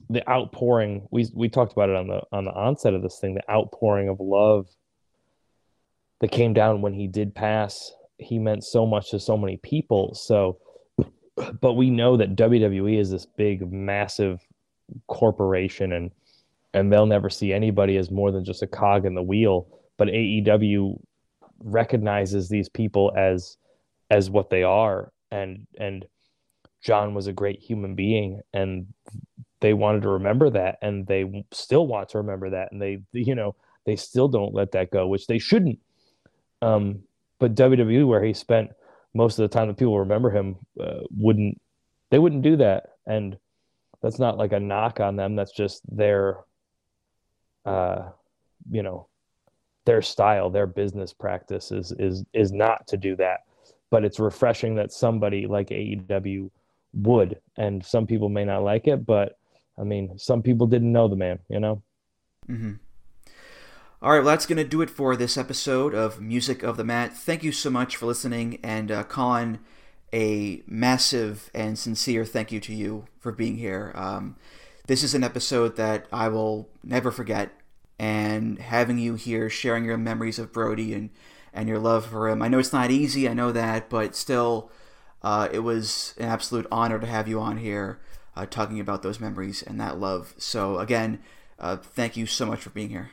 [0.09, 3.35] the outpouring we we talked about it on the on the onset of this thing,
[3.35, 4.67] the outpouring of love
[6.19, 7.93] that came down when he did pass.
[8.17, 10.13] He meant so much to so many people.
[10.13, 10.59] So,
[11.61, 14.45] but we know that WWE is this big, massive
[15.07, 16.11] corporation, and
[16.73, 19.67] and they'll never see anybody as more than just a cog in the wheel.
[19.97, 20.99] But AEW
[21.59, 23.57] recognizes these people as
[24.09, 26.05] as what they are, and and
[26.81, 28.87] John was a great human being, and
[29.59, 33.35] they wanted to remember that, and they still want to remember that, and they you
[33.35, 33.55] know
[33.85, 35.79] they still don't let that go, which they shouldn't.
[36.61, 37.03] Um,
[37.39, 38.71] but WWE, where he spent
[39.15, 41.59] most of the time that people remember him, uh, wouldn't
[42.11, 43.37] they wouldn't do that, and
[44.01, 45.35] that's not like a knock on them.
[45.35, 46.39] That's just their,
[47.65, 48.09] uh,
[48.69, 49.07] you know,
[49.85, 53.45] their style, their business practice is is is not to do that.
[53.89, 56.51] But it's refreshing that somebody like AEW
[56.93, 59.37] would, and some people may not like it, but
[59.79, 61.81] I mean, some people didn't know the man, you know.
[62.49, 62.73] Mm-hmm.
[64.05, 66.83] All right, well, that's going to do it for this episode of Music of the
[66.83, 67.17] Mat.
[67.17, 69.57] Thank you so much for listening, and uh, Colin,
[70.13, 73.91] a massive and sincere thank you to you for being here.
[73.95, 74.35] Um,
[74.85, 77.49] this is an episode that I will never forget,
[77.97, 81.09] and having you here sharing your memories of Brody and,
[81.51, 82.43] and your love for him.
[82.43, 84.69] I know it's not easy, I know that, but still,
[85.23, 87.99] uh, it was an absolute honor to have you on here
[88.35, 90.35] uh, talking about those memories and that love.
[90.37, 91.23] So, again,
[91.57, 93.09] uh, thank you so much for being here.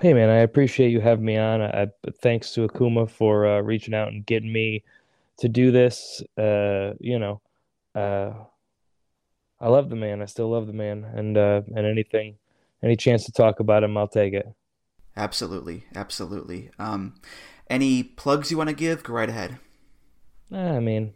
[0.00, 1.60] Hey man, I appreciate you having me on.
[1.60, 1.88] I,
[2.22, 4.84] thanks to Akuma for uh, reaching out and getting me
[5.38, 6.22] to do this.
[6.38, 7.40] Uh, you know,
[7.96, 8.30] uh,
[9.60, 10.22] I love the man.
[10.22, 12.36] I still love the man, and uh, and anything,
[12.80, 14.46] any chance to talk about him, I'll take it.
[15.16, 16.70] Absolutely, absolutely.
[16.78, 17.14] Um,
[17.68, 19.02] any plugs you want to give?
[19.02, 19.58] Go right ahead.
[20.52, 21.14] I mean,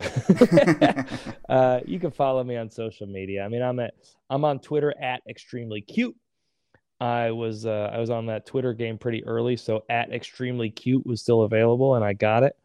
[1.50, 3.44] uh, you can follow me on social media.
[3.44, 3.92] I mean, I'm at
[4.30, 6.16] I'm on Twitter at extremely cute.
[7.02, 11.04] I was uh, I was on that Twitter game pretty early, so at extremely cute
[11.04, 12.56] was still available, and I got it.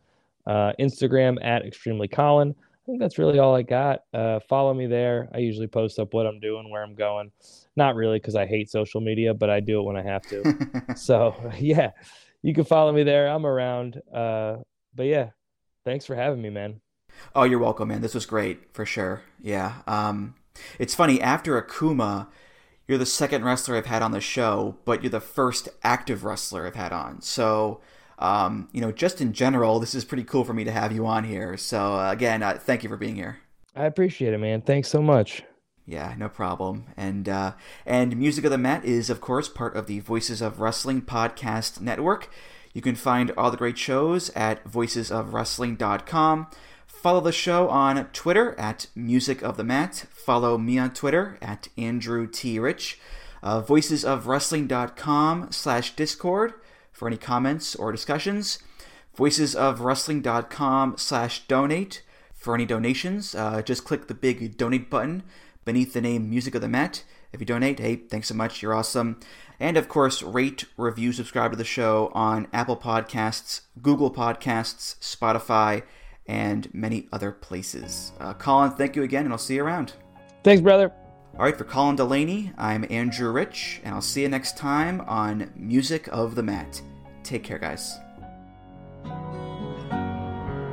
[0.45, 2.53] Uh, Instagram at extremely Colin.
[2.55, 4.03] I think that's really all I got.
[4.13, 5.27] Uh, follow me there.
[5.33, 7.31] I usually post up what I'm doing, where I'm going.
[7.75, 10.85] Not really because I hate social media, but I do it when I have to.
[10.95, 11.89] so yeah,
[12.43, 13.27] you can follow me there.
[13.29, 13.99] I'm around.
[14.13, 14.57] Uh,
[14.93, 15.31] but yeah,
[15.83, 16.79] thanks for having me, man.
[17.33, 18.01] Oh, you're welcome, man.
[18.01, 19.23] This was great for sure.
[19.41, 19.81] Yeah.
[19.87, 20.35] Um,
[20.77, 22.27] it's funny after Akuma
[22.87, 26.65] you're the second wrestler I've had on the show, but you're the first active wrestler
[26.65, 27.21] I've had on.
[27.21, 27.81] So,
[28.19, 31.05] um, you know, just in general, this is pretty cool for me to have you
[31.05, 31.57] on here.
[31.57, 33.39] So, uh, again, uh, thank you for being here.
[33.75, 34.61] I appreciate it, man.
[34.61, 35.43] Thanks so much.
[35.85, 36.85] Yeah, no problem.
[36.97, 37.53] And uh,
[37.85, 41.79] and Music of the Mat is, of course, part of the Voices of Wrestling podcast
[41.79, 42.29] network.
[42.73, 46.47] You can find all the great shows at voicesofwrestling.com.
[46.97, 50.07] Follow the show on Twitter at Music of the Mat.
[50.09, 52.57] Follow me on Twitter at Andrew T.
[52.57, 52.99] Rich.
[53.43, 56.55] Uh, voicesofwrestling.com slash Discord
[56.91, 58.57] for any comments or discussions.
[59.15, 62.01] Voicesofwrestling.com slash donate
[62.33, 63.35] for any donations.
[63.35, 65.21] Uh, just click the big donate button
[65.65, 67.03] beneath the name Music of the Mat.
[67.31, 68.63] If you donate, hey, thanks so much.
[68.63, 69.19] You're awesome.
[69.59, 75.83] And of course, rate, review, subscribe to the show on Apple Podcasts, Google Podcasts, Spotify,
[76.27, 78.11] and many other places.
[78.19, 79.93] Uh, Colin, thank you again, and I'll see you around.
[80.43, 80.91] Thanks, brother.
[81.37, 85.51] All right, for Colin Delaney, I'm Andrew Rich, and I'll see you next time on
[85.55, 86.81] Music of the Mat.
[87.23, 87.97] Take care, guys.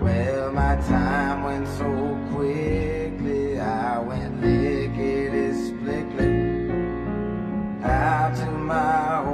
[0.00, 6.54] Well, my time went so quickly, I went lickety splickly
[7.84, 9.33] out to my